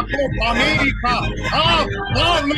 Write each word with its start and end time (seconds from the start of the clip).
la 0.00 0.16
Copa 0.16 0.50
América. 0.50 1.20
¡Ah, 1.52 1.86
dame 2.14 2.54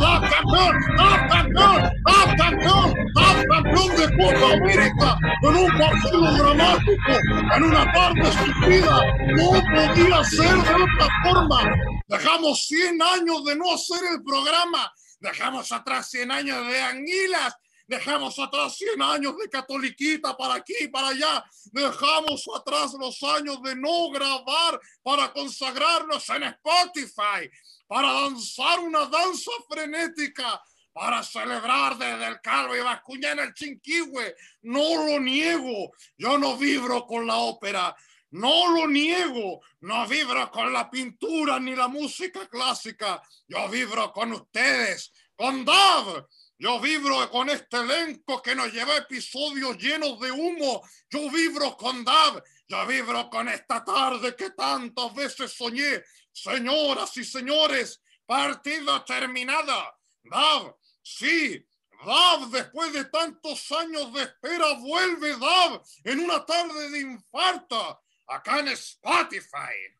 ¡Ah, 0.00 0.20
campeón! 0.30 0.76
¡Ah, 0.98 1.26
campeón! 1.30 1.90
¡Ah, 2.06 2.34
campeón! 2.36 2.94
¡Ah, 3.16 3.42
campeón 3.48 3.96
de 3.96 4.16
Copa 4.16 4.52
América! 4.54 5.18
En 5.42 5.56
un 5.56 5.78
partido 5.78 6.32
dramático, 6.36 7.12
en 7.56 7.62
una 7.64 7.92
tarde 7.92 8.22
estúpida. 8.22 9.02
No 9.36 9.50
podía 9.50 10.24
ser 10.24 10.56
de 10.56 10.74
otra 10.74 11.08
forma. 11.24 11.60
Dejamos 12.08 12.66
100 12.66 13.02
años 13.02 13.44
de 13.44 13.56
no 13.56 13.74
hacer 13.74 14.00
el 14.12 14.22
programa. 14.22 14.92
Dejamos 15.20 15.72
atrás 15.72 16.08
100 16.10 16.30
años 16.30 16.68
de 16.68 16.82
anguilas 16.82 17.56
Dejamos 17.86 18.38
atrás 18.38 18.76
100 18.76 19.00
años 19.00 19.36
de 19.36 19.48
catoliquita 19.48 20.36
para 20.36 20.54
aquí 20.54 20.88
para 20.88 21.08
allá. 21.08 21.44
Dejamos 21.66 22.44
atrás 22.54 22.94
los 22.98 23.22
años 23.22 23.62
de 23.62 23.76
no 23.76 24.10
grabar 24.10 24.80
para 25.02 25.32
consagrarnos 25.32 26.28
en 26.30 26.42
Spotify, 26.44 27.48
para 27.86 28.12
danzar 28.12 28.80
una 28.80 29.06
danza 29.06 29.52
frenética, 29.68 30.60
para 30.92 31.22
celebrar 31.22 31.96
desde 31.96 32.26
el 32.26 32.40
Calvo 32.40 32.74
y 32.74 32.80
Bascuña 32.80 33.32
en 33.32 33.38
el 33.40 33.54
Chinquihue. 33.54 34.34
No 34.62 35.06
lo 35.06 35.20
niego. 35.20 35.92
Yo 36.16 36.38
no 36.38 36.56
vibro 36.56 37.06
con 37.06 37.26
la 37.26 37.36
ópera. 37.36 37.94
No 38.30 38.68
lo 38.72 38.88
niego, 38.88 39.60
no 39.80 40.06
vibro 40.06 40.50
con 40.50 40.72
la 40.72 40.90
pintura 40.90 41.60
ni 41.60 41.76
la 41.76 41.86
música 41.86 42.48
clásica. 42.48 43.22
Yo 43.46 43.68
vibro 43.68 44.12
con 44.12 44.32
ustedes, 44.32 45.12
con 45.36 45.64
Dove, 45.64 46.24
yo 46.58 46.80
vibro 46.80 47.30
con 47.30 47.50
este 47.50 47.76
elenco 47.76 48.40
que 48.40 48.54
nos 48.54 48.72
lleva 48.72 48.96
episodios 48.96 49.76
llenos 49.76 50.18
de 50.20 50.32
humo. 50.32 50.82
Yo 51.10 51.30
vibro 51.30 51.76
con 51.76 52.02
Dab. 52.02 52.42
Yo 52.66 52.86
vibro 52.86 53.28
con 53.28 53.48
esta 53.48 53.84
tarde 53.84 54.34
que 54.34 54.50
tantas 54.50 55.14
veces 55.14 55.52
soñé. 55.52 56.02
Señoras 56.32 57.16
y 57.18 57.24
señores, 57.24 58.00
partida 58.24 59.04
terminada. 59.04 59.98
Dab, 60.22 60.76
sí, 61.02 61.62
Dab, 62.04 62.48
después 62.48 62.92
de 62.92 63.04
tantos 63.04 63.70
años 63.72 64.12
de 64.14 64.22
espera, 64.22 64.72
vuelve 64.74 65.36
Dab 65.36 65.82
en 66.04 66.20
una 66.20 66.44
tarde 66.44 66.90
de 66.90 67.00
infarto 67.00 68.02
acá 68.26 68.60
en 68.60 68.68
Spotify. 68.68 69.95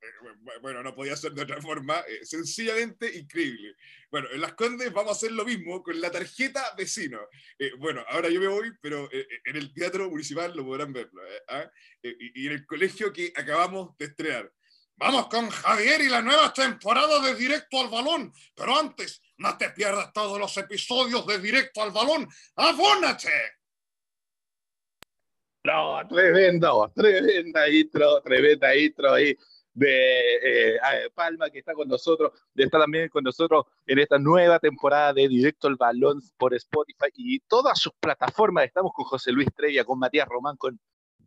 Eh, 0.00 0.58
bueno, 0.60 0.82
no 0.82 0.94
podía 0.94 1.16
ser 1.16 1.32
de 1.32 1.42
otra 1.42 1.60
forma, 1.60 1.98
eh, 2.08 2.24
sencillamente 2.24 3.16
increíble. 3.16 3.74
Bueno, 4.10 4.28
en 4.32 4.40
Las 4.40 4.54
Condes 4.54 4.92
vamos 4.92 5.12
a 5.12 5.16
hacer 5.16 5.32
lo 5.32 5.44
mismo 5.44 5.82
con 5.82 6.00
la 6.00 6.10
tarjeta 6.10 6.74
vecino. 6.76 7.20
Eh, 7.58 7.72
bueno, 7.78 8.04
ahora 8.08 8.28
yo 8.28 8.40
me 8.40 8.46
voy, 8.46 8.72
pero 8.80 9.08
en 9.12 9.56
el 9.56 9.72
Teatro 9.72 10.08
Municipal 10.08 10.56
lo 10.56 10.64
podrán 10.64 10.92
ver. 10.92 11.10
¿ah? 11.48 11.70
y 12.02 12.46
en 12.46 12.52
el 12.52 12.66
colegio 12.66 13.12
que 13.12 13.32
acabamos 13.34 13.96
de 13.98 14.06
estrenar. 14.06 14.52
Vamos 14.96 15.28
con 15.28 15.48
Javier 15.48 16.00
y 16.00 16.08
la 16.08 16.22
nueva 16.22 16.52
temporada 16.52 17.20
de 17.20 17.34
Directo 17.36 17.80
al 17.80 17.88
Balón. 17.88 18.32
Pero 18.54 18.76
antes, 18.76 19.22
no 19.36 19.56
te 19.56 19.70
pierdas 19.70 20.12
todos 20.12 20.38
los 20.40 20.56
episodios 20.56 21.24
de 21.26 21.38
Directo 21.38 21.82
al 21.82 21.92
Balón. 21.92 22.28
¡Abónate! 22.56 23.58
No, 25.64 26.00
tremendo, 26.08 26.90
tremenda 26.94 27.68
intro, 27.68 28.22
tremenda 28.22 28.74
intro 28.74 29.12
ahí 29.12 29.36
de 29.78 30.36
eh, 30.36 30.78
Palma, 31.14 31.50
que 31.50 31.60
está 31.60 31.72
con 31.72 31.88
nosotros, 31.88 32.32
está 32.54 32.80
también 32.80 33.08
con 33.08 33.22
nosotros 33.22 33.66
en 33.86 34.00
esta 34.00 34.18
nueva 34.18 34.58
temporada 34.58 35.12
de 35.12 35.28
Directo 35.28 35.68
al 35.68 35.76
Balón 35.76 36.20
por 36.36 36.54
Spotify 36.54 37.10
y 37.14 37.38
todas 37.40 37.78
sus 37.78 37.92
plataformas. 38.00 38.64
Estamos 38.64 38.92
con 38.92 39.04
José 39.04 39.30
Luis 39.30 39.48
Trevia, 39.54 39.84
con 39.84 39.98
Matías 39.98 40.28
Román, 40.28 40.56
con, 40.56 40.80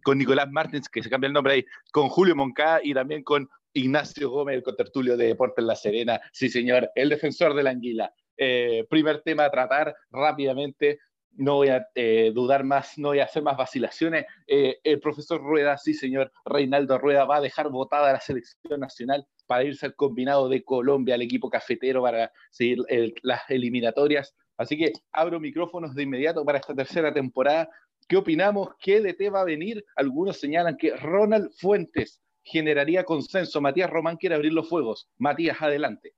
con 0.03 0.17
Nicolás 0.17 0.49
Martins, 0.51 0.89
que 0.89 1.01
se 1.01 1.09
cambia 1.09 1.27
el 1.27 1.33
nombre 1.33 1.53
ahí, 1.53 1.65
con 1.91 2.09
Julio 2.09 2.35
Moncada 2.35 2.81
y 2.83 2.93
también 2.93 3.23
con 3.23 3.49
Ignacio 3.73 4.29
Gómez, 4.29 4.55
el 4.55 4.63
contertulio 4.63 5.15
de 5.15 5.27
Deportes 5.27 5.63
La 5.63 5.75
Serena. 5.75 6.19
Sí, 6.33 6.49
señor, 6.49 6.91
el 6.95 7.09
defensor 7.09 7.53
de 7.53 7.63
la 7.63 7.69
anguila. 7.69 8.13
Eh, 8.35 8.85
primer 8.89 9.21
tema 9.21 9.45
a 9.45 9.51
tratar 9.51 9.95
rápidamente 10.09 10.99
no 11.33 11.55
voy 11.55 11.69
a 11.69 11.87
eh, 11.95 12.31
dudar 12.33 12.63
más, 12.63 12.97
no 12.97 13.09
voy 13.09 13.19
a 13.19 13.25
hacer 13.25 13.43
más 13.43 13.57
vacilaciones. 13.57 14.25
Eh, 14.47 14.79
el 14.83 14.99
profesor 14.99 15.41
Rueda, 15.41 15.77
sí 15.77 15.93
señor, 15.93 16.31
Reinaldo 16.45 16.97
Rueda 16.97 17.25
va 17.25 17.37
a 17.37 17.41
dejar 17.41 17.69
votada 17.69 18.13
la 18.13 18.19
selección 18.19 18.79
nacional 18.79 19.25
para 19.47 19.63
irse 19.63 19.85
al 19.85 19.95
combinado 19.95 20.49
de 20.49 20.63
Colombia, 20.63 21.15
al 21.15 21.21
equipo 21.21 21.49
cafetero, 21.49 22.01
para 22.01 22.31
seguir 22.49 22.79
las 23.21 23.41
eliminatorias. 23.49 24.35
Así 24.57 24.77
que 24.77 24.93
abro 25.11 25.39
micrófonos 25.39 25.95
de 25.95 26.03
inmediato 26.03 26.45
para 26.45 26.59
esta 26.59 26.75
tercera 26.75 27.13
temporada. 27.13 27.69
¿Qué 28.07 28.17
opinamos? 28.17 28.69
¿Qué 28.79 29.01
DT 29.01 29.33
va 29.33 29.41
a 29.41 29.45
venir? 29.45 29.83
Algunos 29.95 30.39
señalan 30.39 30.77
que 30.77 30.95
Ronald 30.95 31.51
Fuentes 31.57 32.21
generaría 32.43 33.03
consenso. 33.03 33.61
Matías 33.61 33.89
Román 33.89 34.17
quiere 34.17 34.35
abrir 34.35 34.53
los 34.53 34.69
fuegos. 34.69 35.09
Matías, 35.17 35.61
adelante. 35.61 36.13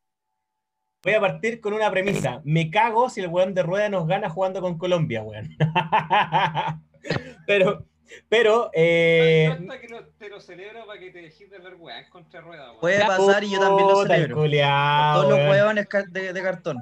Voy 1.03 1.13
a 1.13 1.19
partir 1.19 1.59
con 1.59 1.73
una 1.73 1.91
premisa. 1.91 2.41
Me 2.45 2.71
cago 2.71 3.09
si 3.09 3.19
el 3.19 3.27
weón 3.27 3.53
de 3.53 3.61
rueda 3.61 3.89
nos 3.89 4.07
gana 4.07 4.29
jugando 4.29 4.61
con 4.61 4.77
Colombia, 4.77 5.21
weón. 5.21 5.49
pero, 7.45 7.85
pero. 8.29 8.69
Eh... 8.73 9.53
No, 9.59 9.73
que 9.73 9.87
te 10.17 10.29
lo 10.29 10.39
celebro 10.39 10.85
para 10.85 10.97
que 10.97 11.11
te 11.11 11.21
dejes 11.23 11.49
de 11.51 11.59
ver 11.59 11.75
weón 11.75 12.05
contra 12.09 12.39
rueda, 12.39 12.69
weón. 12.69 12.79
Puede 12.79 13.05
pasar 13.05 13.43
y 13.43 13.51
yo 13.51 13.59
también 13.59 13.89
lo 13.89 14.01
celebro. 14.03 14.37
Culiao, 14.37 15.21
Todos 15.23 15.37
los 15.37 15.49
weones 15.49 15.87
de, 16.11 16.31
de, 16.31 16.41
cartón. 16.41 16.77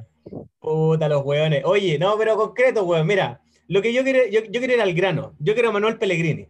Puta, 0.60 1.10
los 1.10 1.26
weones. 1.26 1.64
Oye, 1.66 1.98
no, 1.98 2.16
pero 2.16 2.38
concreto, 2.38 2.84
weón. 2.84 3.08
Mira, 3.08 3.42
lo 3.68 3.82
que 3.82 3.92
yo 3.92 4.04
quiero, 4.04 4.20
yo, 4.30 4.42
yo 4.44 4.60
quiero 4.60 4.76
ir 4.76 4.82
al 4.82 4.94
grano. 4.94 5.34
Yo 5.40 5.56
quiero 5.56 5.70
a 5.70 5.72
Manuel 5.72 5.98
Pellegrini. 5.98 6.48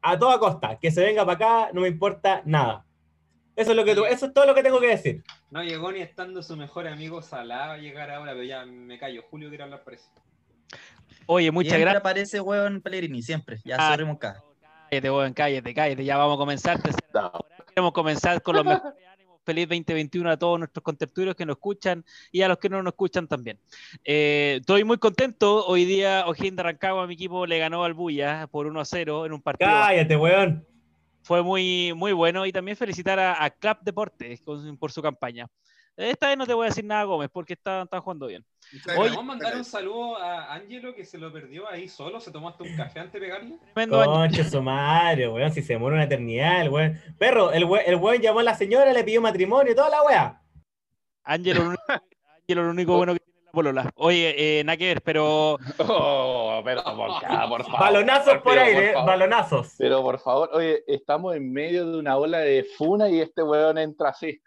A 0.00 0.18
toda 0.18 0.40
costa. 0.40 0.76
Que 0.80 0.90
se 0.90 1.04
venga 1.04 1.24
para 1.24 1.36
acá, 1.36 1.70
no 1.72 1.82
me 1.82 1.88
importa 1.88 2.42
nada. 2.44 2.84
Eso 3.54 3.72
es, 3.72 3.76
lo 3.76 3.84
que 3.84 3.92
eso 3.92 4.26
es 4.26 4.32
todo 4.32 4.46
lo 4.46 4.54
que 4.54 4.62
tengo 4.62 4.80
que 4.80 4.88
decir. 4.88 5.22
No 5.50 5.62
llegó 5.62 5.92
ni 5.92 6.00
estando 6.00 6.42
su 6.42 6.56
mejor 6.56 6.88
amigo 6.88 7.20
Salah 7.20 7.72
a 7.72 7.76
llegar 7.76 8.10
ahora, 8.10 8.32
pero 8.32 8.44
ya 8.44 8.64
me 8.64 8.98
callo. 8.98 9.22
Julio 9.30 9.50
quiere 9.50 9.64
hablar 9.64 9.82
por 9.84 9.92
eso. 9.92 10.08
Oye, 11.26 11.50
muchas 11.50 11.72
gracias. 11.72 11.90
Siempre 11.90 11.98
aparece 11.98 12.40
hueón 12.40 12.80
Pellegrini, 12.80 13.22
siempre. 13.22 13.60
Ya 13.64 13.76
ah, 13.78 13.90
sorrimos 13.90 14.16
acá. 14.16 14.42
Cállate, 14.88 15.10
hueón, 15.10 15.34
cállate, 15.34 15.74
cállate. 15.74 16.04
Ya 16.04 16.16
vamos 16.16 16.36
a 16.36 16.38
comenzar. 16.38 16.80
Queremos 17.68 17.92
comenzar 17.92 18.40
con 18.42 18.56
los 18.56 18.64
mejores 18.64 18.94
ánimos. 19.12 19.38
Feliz 19.44 19.68
2021 19.68 20.30
a 20.30 20.36
todos 20.38 20.58
nuestros 20.58 20.82
contertulios 20.82 21.34
que 21.34 21.44
nos 21.44 21.56
escuchan 21.56 22.04
y 22.30 22.42
a 22.42 22.48
los 22.48 22.58
que 22.58 22.70
no 22.70 22.82
nos 22.82 22.92
escuchan 22.92 23.28
también. 23.28 23.58
Eh, 24.02 24.58
estoy 24.60 24.84
muy 24.84 24.96
contento. 24.96 25.66
Hoy 25.66 25.84
día 25.84 26.24
O'Higgins 26.26 26.56
de 26.56 26.62
Rancagua, 26.62 27.06
mi 27.06 27.14
equipo, 27.14 27.44
le 27.44 27.58
ganó 27.58 27.84
al 27.84 27.92
Buya 27.92 28.46
por 28.50 28.66
1 28.66 28.80
a 28.80 28.84
0 28.84 29.26
en 29.26 29.32
un 29.32 29.42
partido. 29.42 29.70
Cállate, 29.70 30.16
weón 30.16 30.71
fue 31.22 31.42
muy, 31.42 31.92
muy 31.94 32.12
bueno 32.12 32.44
y 32.46 32.52
también 32.52 32.76
felicitar 32.76 33.18
a, 33.18 33.42
a 33.42 33.50
Club 33.50 33.78
Deportes 33.82 34.42
por 34.78 34.92
su 34.92 35.02
campaña. 35.02 35.46
Esta 35.94 36.28
vez 36.28 36.38
no 36.38 36.46
te 36.46 36.54
voy 36.54 36.64
a 36.64 36.68
decir 36.70 36.86
nada, 36.86 37.04
Gómez, 37.04 37.28
porque 37.30 37.52
está, 37.52 37.82
está 37.82 38.00
jugando 38.00 38.26
bien. 38.26 38.42
Hoy, 38.96 39.10
vamos 39.10 39.18
a 39.18 39.22
mandar 39.22 39.56
un 39.56 39.64
saludo 39.64 40.16
a 40.16 40.54
Ángelo 40.54 40.94
que 40.94 41.04
se 41.04 41.18
lo 41.18 41.30
perdió 41.30 41.68
ahí 41.68 41.86
solo, 41.86 42.18
se 42.18 42.30
tomó 42.30 42.48
hasta 42.48 42.64
un 42.64 42.74
café 42.74 43.00
antes 43.00 43.20
de 43.20 43.26
pegarle. 43.26 43.58
Concha 43.90 44.44
su 44.44 44.62
madre, 44.62 45.28
weón, 45.28 45.52
si 45.52 45.60
se 45.60 45.74
demora 45.74 45.96
una 45.96 46.04
eternidad, 46.04 46.62
el 46.62 46.70
weón. 46.70 46.98
Perro, 47.18 47.52
el 47.52 47.66
weón, 47.66 47.84
el 47.86 47.96
weón 47.96 48.22
llamó 48.22 48.40
a 48.40 48.44
la 48.44 48.54
señora, 48.54 48.90
le 48.90 49.04
pidió 49.04 49.20
matrimonio, 49.20 49.74
toda 49.74 49.90
la 49.90 50.02
weá. 50.02 50.42
Ángelo, 51.24 51.74
Ángelo, 51.86 52.64
lo 52.64 52.70
único 52.70 52.96
bueno 52.96 53.12
que 53.12 53.20
polola. 53.52 53.92
Oye, 53.96 54.34
eh, 54.36 54.64
nada 54.64 54.76
que 54.76 54.86
ver, 54.86 55.02
pero. 55.02 55.58
Oh, 55.78 56.62
pero 56.64 56.82
por, 56.82 57.20
favor. 57.22 57.70
Balonazos 57.70 58.38
por 58.38 58.58
aire, 58.58 58.94
balonazos. 58.94 59.74
Pero 59.78 60.02
por 60.02 60.18
favor, 60.18 60.50
oye, 60.52 60.82
estamos 60.88 61.36
en 61.36 61.52
medio 61.52 61.86
de 61.86 61.98
una 61.98 62.16
ola 62.16 62.38
de 62.38 62.66
funa 62.76 63.08
y 63.08 63.20
este 63.20 63.42
weón 63.42 63.78
entra 63.78 64.08
así. 64.08 64.40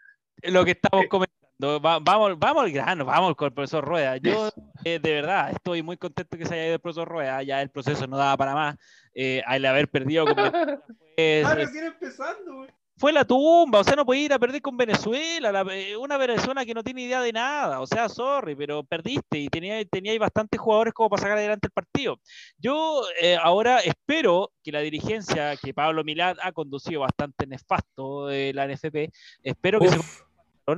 Lo 0.44 0.66
que 0.66 0.72
estamos 0.72 1.06
comentando. 1.08 1.80
vamos, 1.80 2.38
vamos 2.38 2.64
al 2.64 2.72
grano, 2.72 3.06
vamos 3.06 3.36
con 3.36 3.46
el 3.48 3.54
profesor 3.54 3.86
Rueda. 3.86 4.18
Yo, 4.18 4.50
eh, 4.84 5.00
de 5.00 5.14
verdad, 5.14 5.52
estoy 5.52 5.82
muy 5.84 5.96
contento 5.96 6.38
que 6.38 6.46
se 6.46 6.56
haya 6.56 6.66
ido 6.66 6.74
el 6.76 6.82
profesor 6.82 7.08
Rueda. 7.08 7.44
Ya 7.44 7.62
el 7.62 7.70
proceso 7.70 8.08
no 8.08 8.18
daba 8.18 8.36
para 8.36 8.54
más. 8.54 8.76
Eh, 9.14 9.42
al 9.46 9.64
haber 9.66 9.88
perdido. 9.88 10.26
Pues, 11.18 11.46
ah, 11.46 11.56
recién 11.56 11.86
empezando, 11.86 12.56
güey 12.56 12.70
fue 12.98 13.12
la 13.12 13.26
tumba, 13.26 13.80
o 13.80 13.84
sea, 13.84 13.96
no 13.96 14.06
podía 14.06 14.26
ir 14.26 14.34
a 14.34 14.40
perder 14.40 14.62
con 14.62 14.78
Venezuela, 14.78 15.66
eh, 15.74 15.98
una 15.98 16.18
Venezuela 16.18 16.66
que 16.66 16.74
no 16.74 16.84
tiene 16.84 17.02
idea 17.02 17.22
de 17.22 17.34
nada, 17.34 17.82
o 17.82 17.88
sea, 17.88 18.08
sorry, 18.08 18.56
pero 18.56 18.84
perdiste 18.84 19.38
y 19.38 19.50
tenía, 19.50 19.84
tenía 19.86 20.18
bastantes 20.18 20.60
jugadores 20.60 20.94
como 20.94 21.10
para 21.10 21.22
sacar 21.22 21.38
adelante 21.38 21.68
el 21.68 21.72
partido. 21.72 22.20
Yo 22.58 23.04
eh, 23.22 23.36
ahora 23.36 23.80
espero 23.80 24.52
que 24.64 24.72
la 24.72 24.80
dirigencia 24.80 25.58
que 25.58 25.74
Pablo 25.74 26.04
Milad 26.04 26.38
ha 26.42 26.52
conducido 26.54 27.02
bastante 27.02 27.46
nefasto 27.48 28.28
de 28.28 28.54
la 28.54 28.68
NFP, 28.68 29.12
espero 29.44 29.80
que 29.80 29.90
se 29.90 30.00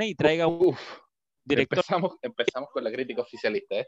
y 0.02 0.16
traiga 0.16 0.48
un 0.48 0.75
director. 1.46 1.80
Empezamos, 1.80 2.16
empezamos 2.22 2.69
con 2.72 2.84
la 2.84 2.92
crítica 2.92 3.22
oficialista, 3.22 3.75
¿eh? 3.75 3.88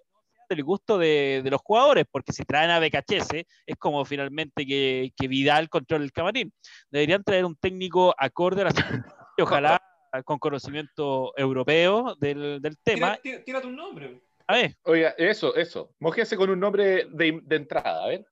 Del 0.50 0.63
gusto 0.63 0.98
de, 0.98 1.42
los 1.46 1.62
jugadores, 1.62 2.06
porque 2.12 2.34
si 2.34 2.44
traen 2.44 2.72
a 2.72 2.80
Becachese, 2.80 3.46
es 3.66 3.75
como 3.78 4.04
finalmente 4.06 4.66
que, 4.66 5.12
que 5.16 5.28
Vidal 5.28 5.69
controla 5.69 6.04
el 6.04 6.12
camarín. 6.12 6.54
Deberían 6.90 7.24
traer 7.24 7.46
un 7.46 7.56
técnico 7.56 8.13
acorde 8.18 8.62
a 8.62 8.66
la 8.66 8.72
y 9.38 9.42
ojalá 9.42 9.81
con 10.25 10.40
conocimiento 10.40 11.34
europeo 11.38 12.16
del, 12.19 12.62
tema. 12.84 13.18
Tira, 13.18 13.62
tu 13.62 13.69
nombre. 13.69 14.22
A 14.48 14.56
ver. 14.56 14.75
Oiga, 14.84 15.13
eso, 15.18 15.56
eso. 15.56 15.94
Mojese 16.00 16.36
con 16.36 16.50
un 16.50 16.60
nombre 16.60 17.06
de, 17.12 17.40
de 17.44 17.56
entrada, 17.56 18.04
a 18.04 18.07
ver. 18.07 18.25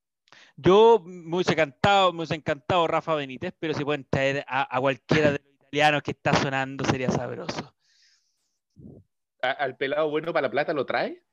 Yo 0.55 1.01
me 1.05 1.35
hubiese 1.35 1.53
encantado, 1.53 2.11
me 2.11 2.19
hubiese 2.19 2.35
encantado 2.35 2.87
Rafa 2.87 3.15
Benítez, 3.15 3.53
pero 3.59 3.73
si 3.73 3.85
pueden 3.85 4.05
traer 4.09 4.43
a, 4.47 4.79
cualquiera 4.79 5.31
de 5.31 5.39
los 5.39 5.67
italiano 5.67 6.01
que 6.01 6.11
está 6.11 6.33
sonando 6.33 6.83
sería 6.85 7.11
sabroso. 7.11 7.75
¿Al 9.41 9.77
pelado 9.77 10.09
bueno 10.09 10.33
para 10.33 10.47
la 10.47 10.51
plata 10.51 10.73
lo 10.73 10.85
trae? 10.85 11.23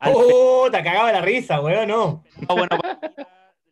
¡Oh! 0.00 0.68
Te 0.70 0.82
cagaba 0.82 1.12
la 1.12 1.20
risa, 1.20 1.60
weón, 1.60 1.88
no. 1.88 2.24
Bueno, 2.46 2.68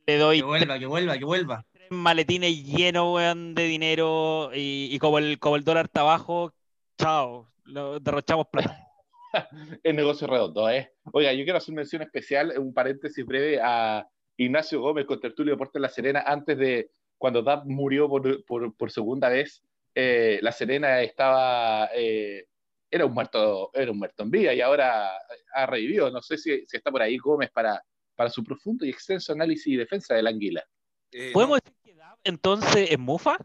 le 0.06 0.16
doy. 0.16 0.38
Que 0.38 0.44
vuelva, 0.44 0.78
que 0.78 0.86
vuelva, 0.86 1.18
que 1.18 1.24
vuelva. 1.24 1.64
Tres 1.72 1.90
maletines 1.90 2.64
llenos, 2.64 3.14
weón, 3.14 3.54
de 3.54 3.64
dinero 3.64 4.50
y, 4.54 4.98
como, 4.98 5.18
el, 5.18 5.38
como 5.38 5.56
el 5.56 5.64
dólar 5.64 5.86
está 5.86 6.00
abajo, 6.00 6.52
chao, 6.98 7.48
lo 7.64 8.00
derrochamos 8.00 8.46
plata. 8.48 8.86
el 9.82 9.96
negocio 9.96 10.26
redondo, 10.26 10.68
¿eh? 10.70 10.92
Oiga, 11.12 11.32
yo 11.32 11.44
quiero 11.44 11.58
hacer 11.58 11.74
mención 11.74 12.02
especial, 12.02 12.54
un 12.58 12.72
paréntesis 12.72 13.24
breve 13.24 13.60
a 13.62 14.06
Ignacio 14.36 14.80
Gómez 14.80 15.06
con 15.06 15.20
Tertulio 15.20 15.54
Deportes 15.54 15.80
La 15.80 15.88
Serena, 15.88 16.24
antes 16.26 16.58
de 16.58 16.90
cuando 17.18 17.42
DAP 17.42 17.64
murió 17.66 18.08
por, 18.08 18.44
por, 18.44 18.74
por 18.74 18.90
segunda 18.90 19.28
vez, 19.28 19.62
eh, 19.94 20.38
La 20.42 20.52
Serena 20.52 21.00
estaba, 21.00 21.88
eh, 21.94 22.46
era 22.96 23.06
un 23.06 23.12
muerto, 23.12 23.70
era 23.72 23.90
un 23.90 23.98
muerto 23.98 24.22
en 24.22 24.30
vida 24.30 24.52
y 24.52 24.60
ahora 24.60 25.10
ha 25.54 25.66
revivido. 25.66 26.10
No 26.10 26.20
sé 26.20 26.36
si, 26.36 26.66
si 26.66 26.76
está 26.76 26.90
por 26.90 27.02
ahí 27.02 27.16
Gómez 27.16 27.50
para, 27.50 27.82
para 28.14 28.30
su 28.30 28.42
profundo 28.42 28.84
y 28.84 28.90
extenso 28.90 29.32
análisis 29.32 29.68
y 29.68 29.76
defensa 29.76 30.14
de 30.14 30.22
la 30.22 30.30
anguila. 30.30 30.64
Eh, 31.12 31.30
¿Podemos 31.32 31.60
decir 31.62 31.78
que 31.82 31.94
DAP 31.94 32.18
entonces 32.24 32.90
es 32.90 32.98
Mufa? 32.98 33.36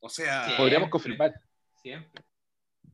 O 0.00 0.08
sea, 0.08 0.54
podríamos 0.56 0.90
confirmar. 0.90 1.32
Siempre. 1.80 2.24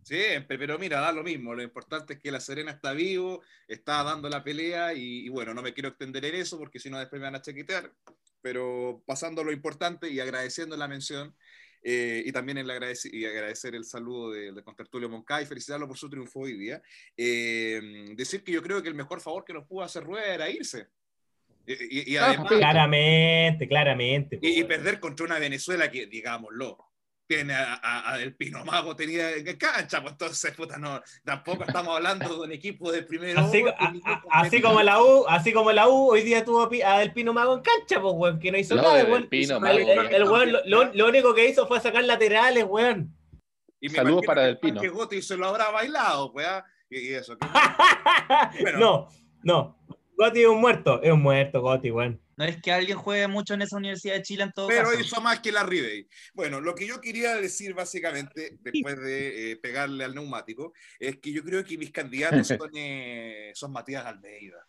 Siempre, 0.02 0.58
pero 0.58 0.78
mira, 0.78 1.00
da 1.00 1.12
lo 1.12 1.22
mismo. 1.22 1.54
Lo 1.54 1.62
importante 1.62 2.14
es 2.14 2.20
que 2.20 2.30
la 2.30 2.40
Serena 2.40 2.70
está 2.70 2.92
vivo, 2.92 3.42
está 3.66 4.02
dando 4.02 4.28
la 4.28 4.42
pelea 4.42 4.94
y, 4.94 5.28
bueno, 5.28 5.52
no 5.52 5.62
me 5.62 5.74
quiero 5.74 5.90
extender 5.90 6.24
en 6.24 6.34
eso 6.34 6.58
porque 6.58 6.78
si 6.78 6.88
no 6.88 6.98
después 6.98 7.20
me 7.20 7.26
van 7.26 7.34
a 7.34 7.42
chequitear. 7.42 7.92
Pero 8.40 9.02
pasando 9.06 9.44
lo 9.44 9.52
importante 9.52 10.08
y 10.08 10.20
agradeciendo 10.20 10.76
la 10.76 10.88
mención 10.88 11.36
eh, 11.82 12.22
y 12.24 12.32
también 12.32 12.58
el 12.58 12.70
agradecer, 12.70 13.14
y 13.14 13.24
agradecer 13.24 13.74
el 13.74 13.84
saludo 13.84 14.32
de, 14.32 14.52
de 14.52 14.62
Contertulio 14.62 15.08
Moncay, 15.08 15.46
felicitarlo 15.46 15.86
por 15.86 15.98
su 15.98 16.08
triunfo 16.08 16.40
hoy 16.40 16.56
día. 16.56 16.82
Eh, 17.16 18.12
decir 18.14 18.42
que 18.42 18.52
yo 18.52 18.62
creo 18.62 18.82
que 18.82 18.88
el 18.88 18.94
mejor 18.94 19.20
favor 19.20 19.44
que 19.44 19.52
nos 19.52 19.66
pudo 19.66 19.82
hacer 19.82 20.04
Rueda 20.04 20.34
era 20.34 20.50
irse. 20.50 20.88
Y, 21.66 22.12
y, 22.12 22.16
además, 22.16 22.48
claramente, 22.48 23.68
claramente. 23.68 24.38
Y, 24.40 24.60
y 24.60 24.64
perder 24.64 25.00
contra 25.00 25.26
una 25.26 25.38
Venezuela 25.38 25.90
que, 25.90 26.06
digámoslo, 26.06 26.87
tiene 27.28 27.52
a, 27.54 27.78
a, 28.12 28.20
El 28.22 28.34
Pino 28.34 28.64
Mago, 28.64 28.96
tenía 28.96 29.28
cancha, 29.58 30.00
pues 30.00 30.12
entonces, 30.12 30.54
puta, 30.56 30.78
no, 30.78 31.00
tampoco 31.22 31.62
estamos 31.64 31.94
hablando 31.94 32.26
de 32.26 32.40
un 32.40 32.52
equipo 32.52 32.90
de 32.90 33.02
primero. 33.02 33.38
Así, 33.40 33.62
a, 33.68 34.22
así 34.30 34.62
como 34.62 34.82
la 34.82 35.02
U, 35.02 35.26
así 35.28 35.52
como 35.52 35.70
la 35.70 35.88
U, 35.88 36.10
hoy 36.10 36.22
día 36.22 36.42
tuvo 36.42 36.68
a 36.86 37.02
El 37.02 37.12
Pino 37.12 37.34
Mago 37.34 37.54
en 37.54 37.60
cancha, 37.60 38.00
pues, 38.00 38.14
weón, 38.16 38.38
que 38.40 38.50
no 38.50 38.56
hizo 38.58 38.74
No, 38.74 38.82
nada, 38.82 39.00
el 39.02 39.10
weón. 39.10 39.28
Pino 39.28 39.56
El- 39.56 39.60
Mago, 39.60 39.78
el- 39.78 40.14
el 40.14 40.24
weón, 40.24 40.52
lo, 40.64 40.84
lo- 40.94 41.06
único 41.06 41.34
que 41.34 41.46
hizo 41.50 41.66
fue 41.68 41.80
sacar 41.80 42.02
laterales, 42.04 42.64
weón. 42.64 43.14
Y 43.78 43.90
me 43.90 43.96
Saludos 43.96 44.22
para 44.24 44.42
Del 44.44 44.58
Pino. 44.58 44.80
Que 44.80 44.88
Gotti 44.88 45.20
se 45.20 45.36
lo 45.36 45.48
habrá 45.48 45.70
bailado, 45.70 46.32
pues, 46.32 46.46
¿ah? 46.46 46.64
y, 46.88 47.10
y 47.10 47.14
eso. 47.14 47.36
que- 47.36 47.46
Bueno. 48.62 48.78
No, 48.78 49.08
no. 49.42 49.78
Gotti 50.16 50.40
es 50.40 50.48
un 50.48 50.60
muerto, 50.62 51.02
es 51.02 51.12
un 51.12 51.20
muerto, 51.22 51.60
Gotti, 51.60 51.90
weón. 51.90 52.20
No 52.38 52.44
es 52.44 52.62
que 52.62 52.70
alguien 52.70 52.96
juegue 52.96 53.26
mucho 53.26 53.54
en 53.54 53.62
esa 53.62 53.76
Universidad 53.76 54.14
de 54.14 54.22
Chile 54.22 54.44
en 54.44 54.52
todo 54.52 54.68
Pero 54.68 54.90
caso. 54.90 55.00
hizo 55.00 55.20
más 55.20 55.40
que 55.40 55.50
la 55.50 55.64
Ribey. 55.64 56.06
Bueno, 56.34 56.60
lo 56.60 56.72
que 56.76 56.86
yo 56.86 57.00
quería 57.00 57.34
decir 57.34 57.74
básicamente, 57.74 58.56
después 58.60 58.96
de 59.00 59.50
eh, 59.52 59.56
pegarle 59.56 60.04
al 60.04 60.14
neumático, 60.14 60.72
es 61.00 61.18
que 61.18 61.32
yo 61.32 61.42
creo 61.42 61.64
que 61.64 61.76
mis 61.76 61.90
candidatos 61.90 62.46
son, 62.62 62.70
eh, 62.76 63.50
son 63.54 63.72
Matías 63.72 64.06
Almeida. 64.06 64.64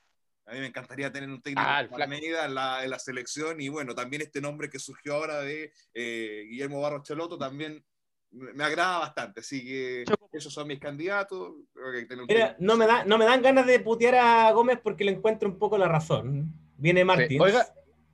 A 0.47 0.53
mí 0.53 0.61
me 0.61 0.65
encantaría 0.65 1.11
tener 1.11 1.29
un 1.29 1.43
técnico 1.43 1.61
Ah, 1.63 1.85
flaco. 1.87 2.01
Almeida 2.01 2.45
en 2.45 2.55
la, 2.55 2.83
en 2.83 2.89
la 2.89 2.97
selección 2.97 3.61
y 3.61 3.69
bueno, 3.69 3.93
también 3.93 4.23
este 4.23 4.41
nombre 4.41 4.67
que 4.67 4.79
surgió 4.79 5.13
ahora 5.13 5.41
de 5.41 5.71
eh, 5.93 6.45
Guillermo 6.49 6.81
Barros 6.81 7.03
Cheloto 7.03 7.37
también 7.37 7.85
me, 8.31 8.53
me 8.53 8.63
agrada 8.63 8.97
bastante. 8.97 9.41
Así 9.41 9.63
que 9.63 10.05
esos 10.33 10.51
son 10.51 10.67
mis 10.67 10.79
candidatos. 10.79 11.53
Creo 11.71 11.91
que 11.91 11.97
hay 11.97 12.03
que 12.05 12.09
tener 12.09 12.21
un 12.23 12.27
Mira, 12.27 12.55
no 12.57 12.75
me, 12.75 12.87
da, 12.87 13.05
no 13.05 13.19
me 13.19 13.25
dan 13.25 13.43
ganas 13.43 13.67
de 13.67 13.79
putear 13.79 14.15
a 14.15 14.51
Gómez 14.53 14.79
porque 14.81 15.03
le 15.03 15.11
encuentro 15.11 15.47
un 15.47 15.59
poco 15.59 15.77
la 15.77 15.87
razón. 15.87 16.51
Viene 16.79 17.03
Martín. 17.03 17.41
Oiga, 17.41 17.67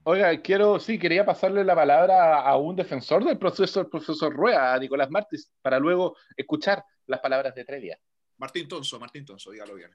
oiga, 0.04 0.42
quiero, 0.42 0.80
sí, 0.80 0.98
quería 0.98 1.24
pasarle 1.24 1.64
la 1.64 1.76
palabra 1.76 2.42
a 2.42 2.58
un 2.58 2.76
defensor 2.76 3.24
del 3.24 3.38
proceso, 3.38 3.82
el 3.82 3.88
profesor 3.88 4.34
Rueda, 4.34 4.74
a 4.74 4.80
Nicolás 4.80 5.12
Martins, 5.12 5.52
para 5.62 5.78
luego 5.78 6.16
escuchar 6.36 6.84
las 7.06 7.20
palabras 7.20 7.54
de 7.54 7.64
Trevia. 7.64 8.00
Martín 8.38 8.68
Tonso, 8.68 9.00
Martín 9.00 9.24
Tonso, 9.24 9.52
dígalo 9.52 9.76
bien. 9.76 9.92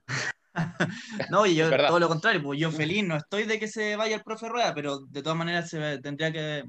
No, 1.31 1.47
y 1.47 1.55
yo 1.55 1.71
verdad. 1.71 1.89
todo 1.89 2.01
lo 2.01 2.09
contrario, 2.09 2.43
pues 2.43 2.59
yo 2.59 2.73
feliz, 2.73 3.05
no 3.05 3.17
estoy 3.17 3.45
de 3.45 3.61
que 3.61 3.69
se 3.69 3.95
vaya 3.95 4.17
el 4.17 4.23
profe 4.25 4.49
Rueda, 4.49 4.75
pero 4.75 4.99
de 5.07 5.23
todas 5.23 5.39
maneras 5.39 5.71
se 5.71 5.99
tendría 5.99 6.33
que. 6.33 6.65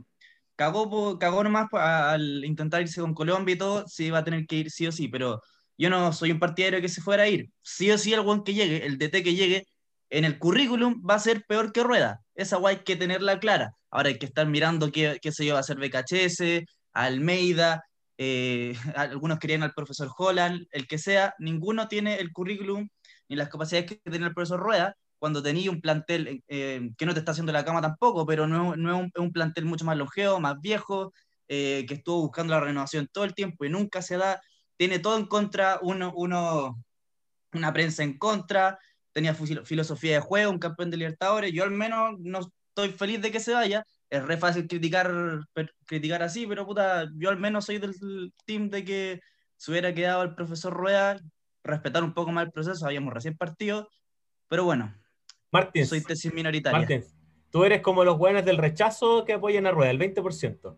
Cagó, 0.55 1.17
cagó 1.17 1.43
nomás 1.43 1.67
al 1.73 2.45
intentar 2.45 2.81
irse 2.81 3.01
con 3.01 3.15
Colombia 3.15 3.55
y 3.55 3.57
todo, 3.57 3.87
se 3.87 4.03
iba 4.03 4.19
a 4.19 4.23
tener 4.23 4.45
que 4.45 4.57
ir 4.57 4.69
sí 4.69 4.85
o 4.85 4.91
sí, 4.91 5.07
pero 5.07 5.41
yo 5.77 5.89
no 5.89 6.13
soy 6.13 6.31
un 6.31 6.39
partidario 6.39 6.81
que 6.81 6.89
se 6.89 7.01
fuera 7.01 7.23
a 7.23 7.27
ir. 7.27 7.49
Sí 7.63 7.89
o 7.89 7.97
sí, 7.97 8.13
el 8.13 8.21
buen 8.21 8.43
que 8.43 8.53
llegue, 8.53 8.85
el 8.85 8.99
DT 8.99 9.23
que 9.23 9.33
llegue, 9.33 9.65
en 10.11 10.25
el 10.25 10.37
currículum 10.37 11.01
va 11.07 11.15
a 11.15 11.19
ser 11.19 11.45
peor 11.45 11.71
que 11.71 11.83
Rueda. 11.83 12.21
Esa 12.35 12.57
guay 12.57 12.75
hay 12.75 12.83
que 12.83 12.95
tenerla 12.95 13.39
clara. 13.39 13.75
Ahora 13.89 14.09
hay 14.09 14.19
que 14.19 14.27
estar 14.27 14.45
mirando 14.45 14.91
qué, 14.91 15.17
qué 15.21 15.31
se 15.31 15.45
yo, 15.45 15.57
a 15.57 15.61
hacer 15.61 15.77
BKHS, 15.77 16.65
Almeida, 16.93 17.83
eh, 18.17 18.73
algunos 18.95 19.39
querían 19.39 19.63
al 19.63 19.73
profesor 19.73 20.09
Holland, 20.15 20.67
el 20.71 20.85
que 20.85 20.97
sea, 20.97 21.33
ninguno 21.39 21.87
tiene 21.87 22.17
el 22.17 22.31
currículum 22.31 22.87
ni 23.29 23.35
las 23.35 23.49
capacidades 23.49 23.89
que 23.89 24.11
tiene 24.11 24.27
el 24.27 24.33
profesor 24.33 24.59
Rueda 24.59 24.95
cuando 25.17 25.41
tenía 25.41 25.71
un 25.71 25.81
plantel 25.81 26.43
eh, 26.47 26.91
que 26.97 27.05
no 27.05 27.13
te 27.13 27.19
está 27.19 27.31
haciendo 27.31 27.51
la 27.51 27.63
cama 27.63 27.81
tampoco, 27.81 28.25
pero 28.25 28.47
no, 28.47 28.75
no 28.75 28.95
es, 28.95 29.11
un, 29.15 29.31
plantel 29.31 29.65
mucho 29.65 29.85
más 29.85 29.95
longevo, 29.95 30.39
más 30.39 30.59
viejo, 30.59 31.13
eh, 31.47 31.85
que 31.87 31.95
estuvo 31.95 32.21
buscando 32.21 32.53
la 32.53 32.59
renovación 32.59 33.07
todo 33.11 33.23
el 33.23 33.35
tiempo 33.35 33.63
y 33.63 33.69
nunca 33.69 34.01
se 34.01 34.17
da, 34.17 34.41
tiene 34.77 34.99
todo 34.99 35.17
en 35.17 35.27
contra, 35.27 35.79
uno, 35.83 36.11
uno, 36.15 36.83
una 37.53 37.71
prensa 37.71 38.03
en 38.03 38.17
contra, 38.17 38.79
tenía 39.13 39.33
filo- 39.33 39.65
filosofía 39.65 40.13
de 40.15 40.19
juego, 40.21 40.51
un 40.51 40.59
campeón 40.59 40.89
de 40.91 40.97
Libertadores, 40.97 41.51
yo 41.53 41.63
al 41.63 41.71
menos 41.71 42.15
no 42.19 42.39
estoy 42.39 42.89
feliz 42.89 43.21
de 43.21 43.31
que 43.31 43.39
se 43.39 43.53
vaya, 43.53 43.85
es 44.09 44.23
re 44.23 44.37
fácil 44.37 44.67
criticar, 44.67 45.11
per- 45.53 45.73
criticar 45.85 46.23
así, 46.23 46.47
pero 46.47 46.65
puta, 46.65 47.09
yo 47.15 47.29
al 47.29 47.37
menos 47.39 47.65
soy 47.65 47.77
del 47.79 47.93
team 48.45 48.69
de 48.69 48.83
que 48.83 49.19
se 49.57 49.71
hubiera 49.71 49.93
quedado 49.93 50.23
el 50.23 50.33
profesor 50.35 50.73
Rueda, 50.73 51.19
respetar 51.63 52.03
un 52.03 52.13
poco 52.13 52.31
más 52.31 52.45
el 52.45 52.51
proceso, 52.51 52.85
habíamos 52.85 53.13
recién 53.13 53.37
partido, 53.37 53.87
pero 54.47 54.63
bueno, 54.63 54.93
Martín, 55.51 55.85
soy 55.85 56.01
tesis 56.01 56.33
minoritaria. 56.33 56.79
Martín, 56.79 57.03
tú 57.51 57.63
eres 57.65 57.81
como 57.81 58.03
los 58.03 58.17
buenos 58.17 58.45
del 58.45 58.57
rechazo 58.57 59.25
que 59.25 59.33
apoyan 59.33 59.67
a 59.67 59.71
Rueda, 59.71 59.91
el 59.91 59.99
20%. 59.99 60.77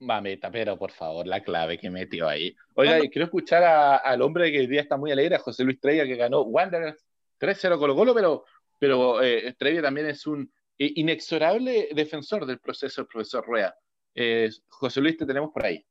Mameta, 0.00 0.50
pero 0.50 0.76
por 0.78 0.90
favor, 0.90 1.26
la 1.26 1.42
clave 1.42 1.78
que 1.78 1.88
metió 1.90 2.28
ahí. 2.28 2.54
Oiga, 2.74 2.98
quiero 3.10 3.24
escuchar 3.26 3.62
a- 3.62 3.96
al 3.96 4.20
hombre 4.22 4.50
que 4.52 4.58
hoy 4.60 4.66
día 4.66 4.80
está 4.82 4.96
muy 4.96 5.10
alegre, 5.12 5.36
a 5.36 5.38
José 5.38 5.64
Luis 5.64 5.80
Trevia, 5.80 6.04
que 6.04 6.16
ganó 6.16 6.42
Wanderers 6.42 7.04
3-0 7.38 7.78
Colo 7.78 7.94
Colo, 7.94 8.14
pero, 8.14 8.44
pero 8.78 9.22
eh, 9.22 9.54
Trevia 9.58 9.82
también 9.82 10.06
es 10.08 10.26
un 10.26 10.52
eh, 10.78 10.92
inexorable 10.96 11.88
defensor 11.94 12.44
del 12.46 12.58
proceso 12.58 13.02
del 13.02 13.08
profesor 13.08 13.46
Rueda. 13.46 13.76
Eh, 14.14 14.50
José 14.68 15.00
Luis, 15.00 15.16
te 15.16 15.24
tenemos 15.26 15.50
por 15.52 15.64
ahí. 15.64 15.84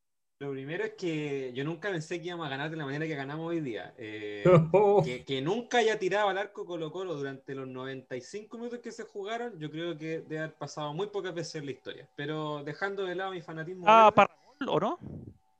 Lo 0.43 0.51
primero 0.51 0.83
es 0.83 0.91
que 0.95 1.53
yo 1.53 1.63
nunca 1.63 1.89
pensé 1.89 2.19
que 2.19 2.27
íbamos 2.27 2.45
a 2.47 2.49
ganar 2.49 2.69
de 2.69 2.75
la 2.75 2.83
manera 2.83 3.05
que 3.07 3.15
ganamos 3.15 3.47
hoy 3.47 3.61
día. 3.61 3.93
Eh, 3.97 4.43
que, 5.05 5.23
que 5.23 5.41
nunca 5.41 5.77
haya 5.77 5.97
tirado 5.97 6.27
al 6.27 6.37
arco 6.37 6.65
Colo 6.65 6.91
Colo 6.91 7.15
durante 7.15 7.55
los 7.55 7.65
95 7.65 8.57
minutos 8.57 8.79
que 8.79 8.91
se 8.91 9.03
jugaron, 9.03 9.57
yo 9.57 9.71
creo 9.71 9.97
que 9.97 10.19
debe 10.19 10.39
haber 10.39 10.55
pasado 10.55 10.93
muy 10.93 11.07
pocas 11.07 11.33
veces 11.33 11.55
en 11.55 11.65
la 11.67 11.71
historia. 11.71 12.09
Pero 12.17 12.61
dejando 12.65 13.05
de 13.05 13.15
lado 13.15 13.31
mi 13.31 13.41
fanatismo. 13.41 13.83
¿Estaba 13.83 14.11
verde- 14.11 14.15
Parragol 14.15 14.67
o 14.67 14.79
no? 14.81 14.99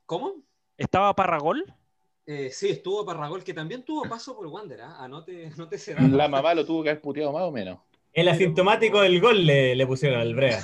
¿Cómo? 0.04 0.34
¿Estaba 0.76 1.14
Parragol? 1.14 1.64
Eh, 2.26 2.50
sí, 2.50 2.68
estuvo 2.68 3.06
Parragol, 3.06 3.42
que 3.42 3.54
también 3.54 3.84
tuvo 3.84 4.06
paso 4.06 4.36
por 4.36 4.46
Wander, 4.48 4.82
¿ah? 4.82 5.02
Anote, 5.02 5.46
anote 5.46 5.76
ese 5.76 5.94
dato. 5.94 6.08
La 6.14 6.28
mamá 6.28 6.52
lo 6.52 6.66
tuvo 6.66 6.82
que 6.82 6.90
haber 6.90 7.00
puteado 7.00 7.32
más 7.32 7.44
o 7.44 7.50
menos. 7.50 7.78
El 8.12 8.28
asintomático 8.28 9.00
del 9.00 9.18
gol 9.18 9.46
le, 9.46 9.74
le 9.74 9.86
pusieron 9.86 10.20
al 10.20 10.34
Brea. 10.34 10.60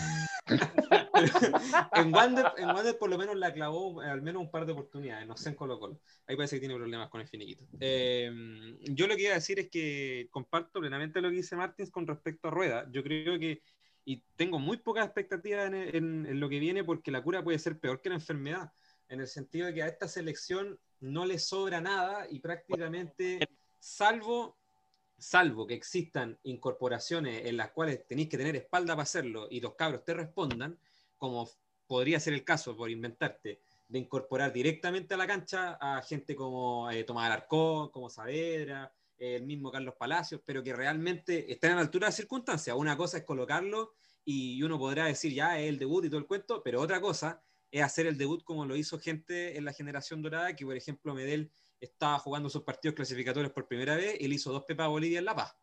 en, 1.95 2.15
Wander, 2.15 2.47
en 2.57 2.69
Wander 2.69 2.99
por 2.99 3.11
lo 3.11 3.19
menos 3.19 3.37
la 3.37 3.53
clavó 3.53 4.01
al 4.01 4.23
menos 4.23 4.43
un 4.43 4.51
par 4.51 4.67
de 4.67 4.73
oportunidades, 4.73 5.27
no 5.27 5.37
sé 5.37 5.51
en 5.51 5.55
Colo 5.55 5.79
Colo. 5.79 6.01
Ahí 6.27 6.37
parece 6.37 6.57
que 6.57 6.61
tiene 6.61 6.75
problemas 6.77 7.09
con 7.09 7.21
el 7.21 7.29
finiquito. 7.29 7.65
Eh, 7.81 8.77
yo 8.83 9.07
lo 9.07 9.17
que 9.17 9.23
iba 9.23 9.33
a 9.33 9.37
decir 9.37 9.59
es 9.59 9.69
que 9.71 10.29
comparto 10.31 10.81
plenamente 10.81 11.21
lo 11.21 11.31
que 11.31 11.37
dice 11.37 11.57
Martins 11.57 11.91
con 11.91 12.07
respecto 12.07 12.49
a 12.49 12.51
Rueda. 12.51 12.89
Yo 12.91 13.03
creo 13.03 13.39
que, 13.39 13.63
y 14.05 14.23
tengo 14.37 14.59
muy 14.59 14.79
pocas 14.79 15.05
expectativas 15.07 15.67
en, 15.67 15.75
en- 15.75 16.27
en 16.27 16.41
lo 16.41 16.49
que 16.49 16.59
viene 16.59 16.85
porque 16.85 17.11
la 17.11 17.23
cura 17.23 17.43
puede 17.45 17.59
ser 17.59 17.79
peor 17.79 18.01
que 18.01 18.09
la 18.09 18.17
enfermedad, 18.17 18.73
en 19.09 19.21
el 19.21 19.27
sentido 19.27 19.67
de 19.67 19.75
que 19.75 19.83
a 19.83 19.89
esta 19.89 20.09
selección 20.09 20.79
no 21.01 21.25
le 21.27 21.39
sobra 21.39 21.81
nada 21.81 22.27
y 22.31 22.39
prácticamente, 22.41 23.49
salvo 23.79 24.60
salvo 25.21 25.67
que 25.67 25.75
existan 25.75 26.39
incorporaciones 26.43 27.47
en 27.47 27.57
las 27.57 27.71
cuales 27.71 28.07
tenéis 28.07 28.29
que 28.29 28.39
tener 28.39 28.57
espalda 28.57 28.95
para 28.95 29.03
hacerlo 29.03 29.49
y 29.51 29.61
los 29.61 29.75
cabros 29.75 30.05
te 30.05 30.15
respondan, 30.15 30.79
como 31.19 31.49
podría 31.87 32.19
ser 32.19 32.35
el 32.35 32.45
caso, 32.45 32.77
por 32.77 32.91
inventarte, 32.91 33.61
de 33.89 33.99
incorporar 33.99 34.53
directamente 34.53 35.15
a 35.15 35.17
la 35.17 35.27
cancha 35.27 35.77
a 35.81 36.01
gente 36.03 36.35
como 36.35 36.91
eh, 36.91 37.05
Tomás 37.05 37.27
Alarcón, 37.27 37.91
como 37.91 38.09
Saavedra, 38.09 38.93
el 39.19 39.45
mismo 39.45 39.71
Carlos 39.71 39.95
Palacios, 39.99 40.41
pero 40.45 40.63
que 40.63 40.73
realmente 40.73 41.53
están 41.53 41.73
a 41.73 41.75
la 41.77 41.81
altura 41.83 42.07
de 42.07 42.09
las 42.09 42.17
circunstancias. 42.17 42.75
Una 42.77 42.97
cosa 42.97 43.19
es 43.19 43.25
colocarlo 43.25 43.93
y 44.25 44.63
uno 44.63 44.79
podrá 44.79 45.07
decir, 45.07 45.35
ya 45.35 45.59
es 45.61 45.69
el 45.69 45.79
debut 45.79 46.05
y 46.05 46.09
todo 46.09 46.21
el 46.21 46.27
cuento, 46.27 46.63
pero 46.63 46.81
otra 46.81 47.01
cosa 47.01 47.43
es 47.71 47.83
hacer 47.83 48.07
el 48.07 48.17
debut 48.17 48.43
como 48.45 48.65
lo 48.65 48.77
hizo 48.77 48.99
gente 48.99 49.57
en 49.57 49.65
la 49.65 49.73
generación 49.73 50.23
dorada, 50.23 50.57
que 50.57 50.65
por 50.65 50.77
ejemplo 50.77 51.15
Medel 51.15 51.51
estaba 51.81 52.19
jugando 52.19 52.49
sus 52.51 52.63
partidos 52.63 52.95
clasificatorios 52.95 53.53
por 53.53 53.67
primera 53.67 53.97
vez 53.97 54.17
y 54.21 54.29
le 54.29 54.35
hizo 54.35 54.53
dos 54.53 54.65
pepas 54.65 54.85
a 54.85 54.89
Bolivia 54.89 55.19
en 55.19 55.25
La 55.25 55.35
Paz. 55.35 55.57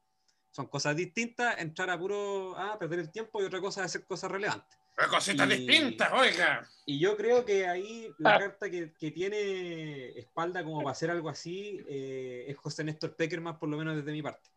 Son 0.52 0.66
cosas 0.68 0.96
distintas, 0.96 1.60
entrar 1.60 1.90
a 1.92 2.00
puro 2.00 2.58
a 2.58 2.80
perder 2.80 3.00
el 3.00 3.12
tiempo 3.12 3.42
y 3.42 3.46
otra 3.46 3.62
cosa 3.62 3.82
es 3.82 3.86
hacer 3.88 4.06
cosas 4.06 4.32
relevantes. 4.32 4.80
¡Qué 4.98 5.06
cositas 5.08 5.48
Y- 5.52 5.68
distintas, 5.68 6.12
oiga! 6.14 6.68
Y 6.88 6.98
yo 7.00 7.16
creo 7.16 7.46
que 7.46 7.68
ahí 7.68 8.12
la 8.18 8.40
carta 8.40 8.68
que, 8.70 8.94
que 8.94 9.12
tiene 9.12 10.18
espalda 10.18 10.64
como 10.64 10.78
para 10.80 10.92
hacer 10.92 11.12
algo 11.12 11.30
así 11.30 11.80
eh, 11.88 12.46
es 12.48 12.58
José 12.58 12.84
Néstor 12.84 13.16
Peckerman, 13.16 13.60
por 13.60 13.70
lo 13.70 13.78
menos 13.78 13.96
desde 13.96 14.12
mi 14.12 14.24
parte. 14.24 14.50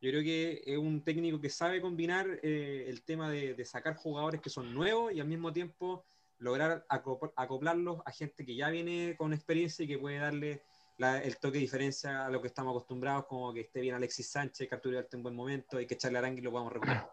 Yo 0.00 0.10
creo 0.10 0.22
que 0.22 0.62
es 0.64 0.78
un 0.78 1.04
técnico 1.04 1.40
que 1.40 1.50
sabe 1.50 1.80
combinar 1.82 2.26
eh, 2.42 2.86
el 2.88 3.02
tema 3.02 3.30
de, 3.30 3.52
de 3.54 3.64
sacar 3.66 3.94
jugadores 3.96 4.40
que 4.40 4.48
son 4.50 4.72
nuevos 4.74 5.12
y 5.12 5.20
al 5.20 5.28
mismo 5.28 5.52
tiempo 5.52 6.04
lograr 6.38 6.84
acop- 6.88 7.32
acoplarlos 7.36 8.00
a 8.06 8.10
gente 8.10 8.44
que 8.46 8.56
ya 8.56 8.70
viene 8.70 9.14
con 9.18 9.32
experiencia 9.34 9.84
y 9.84 9.88
que 9.88 9.98
puede 9.98 10.18
darle 10.18 10.62
la- 11.02 11.22
el 11.22 11.36
toque 11.38 11.58
de 11.58 11.62
diferencia 11.62 12.26
a 12.26 12.30
lo 12.30 12.40
que 12.40 12.48
estamos 12.48 12.70
acostumbrados, 12.70 13.26
como 13.26 13.52
que 13.52 13.60
esté 13.60 13.80
bien 13.80 13.94
Alexis 13.94 14.30
Sánchez, 14.30 14.68
que 14.68 14.74
Arturo 14.74 14.92
Vidal 14.96 15.08
en 15.12 15.22
buen 15.22 15.34
momento 15.34 15.80
y 15.80 15.86
que 15.86 15.96
Charlie 15.96 16.18
Arangui 16.18 16.40
lo 16.40 16.50
podamos 16.50 16.72
recuperar. 16.72 17.10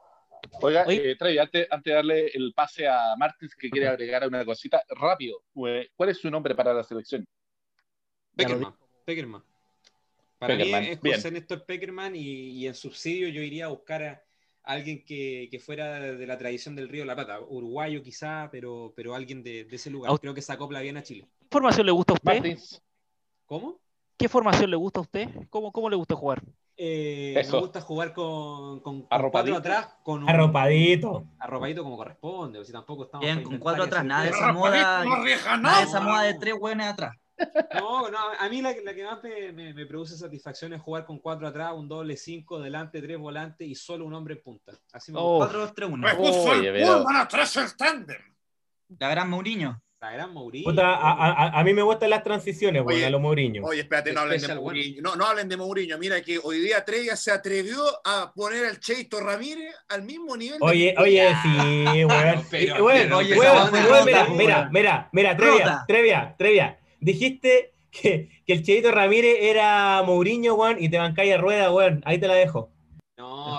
Oiga, 0.62 0.86
eh, 0.88 1.16
Trevi, 1.18 1.38
antes, 1.38 1.68
antes 1.70 1.92
de 1.92 1.96
darle 1.96 2.28
el 2.28 2.54
pase 2.54 2.88
a 2.88 3.16
Martins, 3.18 3.56
que 3.56 3.70
quiere 3.70 3.88
agregar 3.90 4.26
una 4.28 4.46
cosita, 4.46 4.82
rápido, 4.90 5.44
eh, 5.68 5.90
¿cuál 5.96 6.10
es 6.10 6.18
su 6.18 6.30
nombre 6.30 6.56
para 6.56 6.74
la 6.74 6.84
selección? 6.84 7.28
Peckerman. 8.36 8.74
Peckerman. 9.06 9.44
Para 10.38 10.54
Peckerman, 10.56 10.84
mí 10.84 10.90
es 10.90 11.02
bien. 11.02 11.16
José 11.16 11.32
Néstor 11.32 11.66
Peckerman 11.66 12.16
y, 12.16 12.52
y 12.52 12.68
en 12.68 12.76
subsidio 12.76 13.28
yo 13.28 13.42
iría 13.42 13.66
a 13.66 13.70
buscar 13.70 14.04
a 14.04 14.24
alguien 14.64 15.04
que, 15.04 15.48
que 15.52 15.60
fuera 15.60 16.00
de 16.00 16.28
la 16.28 16.38
tradición 16.38 16.76
del 16.76 16.88
Río 16.88 17.02
de 17.02 17.08
la 17.08 17.16
Plata, 17.16 17.42
uruguayo 17.42 18.02
quizá, 18.02 18.50
pero, 18.52 18.94
pero 18.96 19.16
alguien 19.16 19.44
de, 19.44 19.66
de 19.66 19.76
ese 19.76 19.90
lugar. 19.90 20.18
Creo 20.20 20.34
que 20.34 20.42
se 20.42 20.54
acopla 20.54 20.80
bien 20.80 20.96
a 20.98 21.04
Chile. 21.04 21.28
¿Qué 21.40 21.48
formación 21.52 21.86
le 21.86 21.92
gusta 21.92 22.14
a 22.14 22.16
usted? 22.16 22.26
Martins, 22.26 22.82
¿Cómo? 23.50 23.80
¿Qué 24.16 24.30
formación 24.30 24.70
le 24.70 24.76
gusta 24.76 25.00
a 25.00 25.02
usted? 25.02 25.28
¿Cómo, 25.50 25.72
cómo 25.72 25.90
le 25.90 25.96
gusta 25.96 26.14
jugar? 26.16 26.44
Eh, 26.78 27.34
me 27.52 27.60
gusta 27.60 27.82
jugar 27.82 28.14
con, 28.14 28.80
con, 28.82 29.02
con 29.02 29.08
Arropadito. 29.10 29.56
cuatro 29.56 29.72
atrás, 29.74 29.96
con 30.04 30.22
un 30.24 30.30
Arropadito. 30.30 31.26
arropadito 31.40 31.84
como 31.84 31.98
corresponde, 31.98 32.60
o 32.60 32.64
si 32.64 32.72
tampoco 32.72 33.06
estamos 33.06 33.26
Bien, 33.26 33.42
con 33.42 33.58
cuatro 33.58 33.86
atrás, 33.86 34.06
nada 34.06 34.24
de 34.26 34.30
esa 34.30 34.54
moda. 34.54 35.04
no 35.04 35.14
arriesga 35.16 35.58
Nada 35.58 35.80
de 35.80 35.84
esa 35.86 36.00
moda 36.00 36.22
de 36.22 36.34
tres 36.36 36.54
hueones 36.60 36.88
atrás. 36.88 37.16
No, 37.74 38.10
no, 38.12 38.18
a 38.40 38.50
mí 38.50 38.62
la, 38.62 38.76
la 38.84 38.94
que 38.94 39.04
más 39.04 39.24
me, 39.24 39.52
me- 39.52 39.74
me 39.74 39.86
produce 39.88 40.16
satisfacción 40.16 40.74
es 40.74 40.82
jugar 40.82 41.06
con 41.06 41.18
cuatro 41.18 41.48
atrás, 41.48 41.74
un 41.76 41.88
doble 41.90 42.16
cinco, 42.18 42.60
delante, 42.60 43.02
tres 43.02 43.18
volantes 43.18 43.68
y 43.68 43.74
solo 43.74 44.06
un 44.06 44.14
hombre 44.14 44.36
en 44.36 44.44
punta. 44.44 44.74
Así 44.94 45.12
me 45.12 45.18
Oh. 45.20 45.38
gusta. 45.40 45.46
4 45.48 45.60
2 45.62 45.74
3 45.74 45.90
1 45.90 45.98
Me 46.08 46.16
puso 46.16 46.44
Oye, 46.52 46.70
el 46.70 46.86
Pullman 46.88 47.16
atrás 47.16 47.56
el 47.58 47.76
tándem. 47.76 48.22
La 49.00 49.10
gran 49.10 49.28
Mourinho. 49.30 49.82
La 50.02 50.12
gran 50.12 50.34
Mourinho. 50.34 50.64
Puta, 50.64 50.96
a, 50.96 51.12
a- 51.12 51.60
a 51.60 51.64
mí 51.66 51.74
me 51.74 51.82
gustan 51.82 52.10
las 52.10 52.24
transiciones, 52.24 52.84
Oye, 52.86 53.06
a 53.06 53.10
los 53.10 53.20
Mourinho. 53.20 53.66
Oye, 53.66 53.82
espérate, 53.82 54.14
no 54.14 54.22
hablen 54.22 54.40
de. 54.40 54.56
Mourinho. 54.56 55.02
No, 55.02 55.16
no 55.18 55.26
hablen 55.26 55.50
de 55.50 55.58
Mourinho. 55.58 55.98
Mira 55.98 56.22
que 56.22 56.40
hoy 56.42 56.60
día 56.60 56.86
Trevia 56.86 57.18
se 57.18 57.32
atrevió 57.32 57.84
a 58.06 58.32
poner 58.34 58.66
al 58.66 58.80
Cheito 58.80 59.20
Ramírez 59.20 59.76
al 59.90 60.04
mismo 60.04 60.38
nivel. 60.38 60.58
de- 60.60 60.66
Oye, 60.66 60.96
oye, 60.98 61.30
sí, 61.44 62.06
weón. 62.06 62.44
oye, 63.14 63.34
esa 63.34 63.40
weón, 63.40 63.58
onda 63.58 64.06
mira, 64.06 64.26
mira, 64.30 64.70
mira, 64.72 65.10
mira, 65.12 65.36
Trevia. 65.38 65.84
Trevia, 65.86 66.36
Trevia. 66.38 66.80
Dijiste 67.02 67.74
que, 67.92 68.30
que 68.46 68.54
el 68.54 68.64
Cheito 68.64 68.92
Ramírez 68.92 69.36
era 69.42 70.02
Mourinho, 70.06 70.54
weón, 70.56 70.78
y 70.82 70.88
te 70.88 70.98
bancáis 70.98 71.34
a 71.34 71.38
rueda, 71.38 71.74
weón. 71.74 72.02
Ahí 72.06 72.18
te 72.20 72.28
la 72.30 72.36
dejo. 72.36 72.70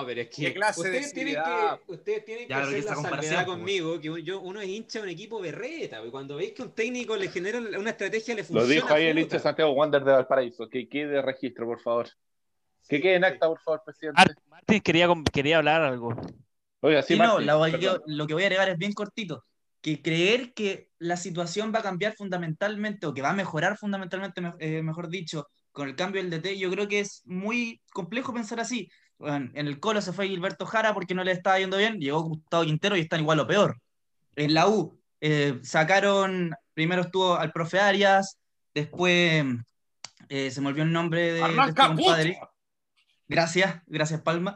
No, 0.01 0.07
pero 0.07 0.21
es 0.21 0.29
que 0.29 0.45
¿Qué 0.45 0.53
clase 0.53 0.81
de 0.81 0.89
ustedes 0.89 1.13
tienen 1.13 1.35
que, 1.35 1.91
ustedes 1.93 2.25
tienen 2.25 2.47
que 2.47 2.49
Ya, 2.49 2.55
pero 2.57 2.67
hacer 2.69 2.79
que 2.83 2.89
la 2.89 2.95
salvedad 2.95 3.45
pues. 3.45 3.57
conmigo, 3.57 3.99
que 4.01 4.09
un- 4.09 4.19
yo, 4.21 4.39
uno 4.41 4.59
es 4.61 4.67
hincha 4.69 4.99
de 4.99 5.03
un 5.03 5.09
equipo 5.09 5.39
berreta, 5.39 6.03
y 6.05 6.09
cuando 6.09 6.35
veis 6.37 6.53
que 6.53 6.63
un 6.63 6.71
técnico 6.73 7.15
le 7.15 7.27
genera 7.29 7.59
una 7.59 7.91
estrategia, 7.91 8.33
le 8.35 8.41
lo 8.41 8.47
funciona. 8.47 8.73
dijo 8.73 8.93
ahí 8.93 9.05
el 9.07 9.19
hincha 9.19 9.37
de 9.37 9.43
Santiago 9.43 9.71
Wander 9.73 10.03
de 10.03 10.11
Valparaíso, 10.11 10.67
que 10.69 10.89
quede 10.89 11.21
registro, 11.21 11.65
por 11.65 11.79
favor. 11.79 12.09
Que 12.89 12.99
quede 12.99 13.15
en 13.15 13.23
acta, 13.25 13.47
por 13.47 13.59
favor, 13.61 13.83
presidente. 13.85 14.19
Mart- 14.19 14.39
Martín 14.49 14.81
quería, 14.81 15.07
quería 15.31 15.57
hablar 15.57 15.81
algo. 15.83 16.15
Oiga, 16.81 17.03
sí, 17.03 17.13
Sí, 17.13 17.19
no, 17.19 17.25
Martins, 17.39 17.45
la- 17.45 17.59
perdón. 17.61 17.79
yo- 17.79 18.01
lo 18.07 18.27
que 18.27 18.33
voy 18.33 18.43
a 18.43 18.45
agregar 18.47 18.69
es 18.69 18.77
bien 18.77 18.93
cortito. 18.93 19.45
Que 19.81 20.01
creer 20.01 20.53
que 20.53 20.89
la 20.99 21.15
situación 21.17 21.71
va 21.73 21.79
a 21.79 21.83
cambiar 21.83 22.13
fundamentalmente 22.15 23.05
o 23.07 23.13
que 23.13 23.21
va 23.21 23.29
a 23.29 23.33
mejorar 23.33 23.77
fundamentalmente, 23.77 24.41
me- 24.41 24.53
eh, 24.59 24.81
mejor 24.81 25.09
dicho, 25.09 25.47
con 25.71 25.87
el 25.87 25.95
cambio 25.95 26.21
del 26.21 26.29
DT, 26.31 26.57
yo 26.57 26.69
creo 26.71 26.87
que 26.87 26.99
es 26.99 27.21
muy 27.25 27.81
complejo 27.93 28.33
pensar 28.33 28.59
así. 28.59 28.89
Bueno, 29.21 29.51
en 29.53 29.67
el 29.67 29.79
Colo 29.79 30.01
se 30.01 30.13
fue 30.13 30.27
Gilberto 30.27 30.65
Jara 30.65 30.95
porque 30.95 31.13
no 31.13 31.23
le 31.23 31.31
estaba 31.31 31.59
yendo 31.59 31.77
bien, 31.77 31.99
llegó 31.99 32.23
Gustavo 32.23 32.65
Quintero 32.65 32.97
y 32.97 33.01
están 33.01 33.21
igual 33.21 33.39
o 33.39 33.45
peor. 33.47 33.79
En 34.35 34.55
la 34.55 34.67
U 34.67 34.99
eh, 35.21 35.59
sacaron, 35.61 36.55
primero 36.73 37.03
estuvo 37.03 37.35
al 37.35 37.51
profe 37.51 37.79
Arias, 37.79 38.39
después 38.73 39.45
eh, 40.27 40.49
se 40.49 40.59
me 40.59 40.69
olvidó 40.69 40.85
el 40.85 40.91
nombre 40.91 41.33
de, 41.33 41.41
de 41.41 41.61
este 41.67 41.73
compadre. 41.75 42.39
Gracias, 43.27 43.81
gracias 43.85 44.21
Palma. 44.21 44.55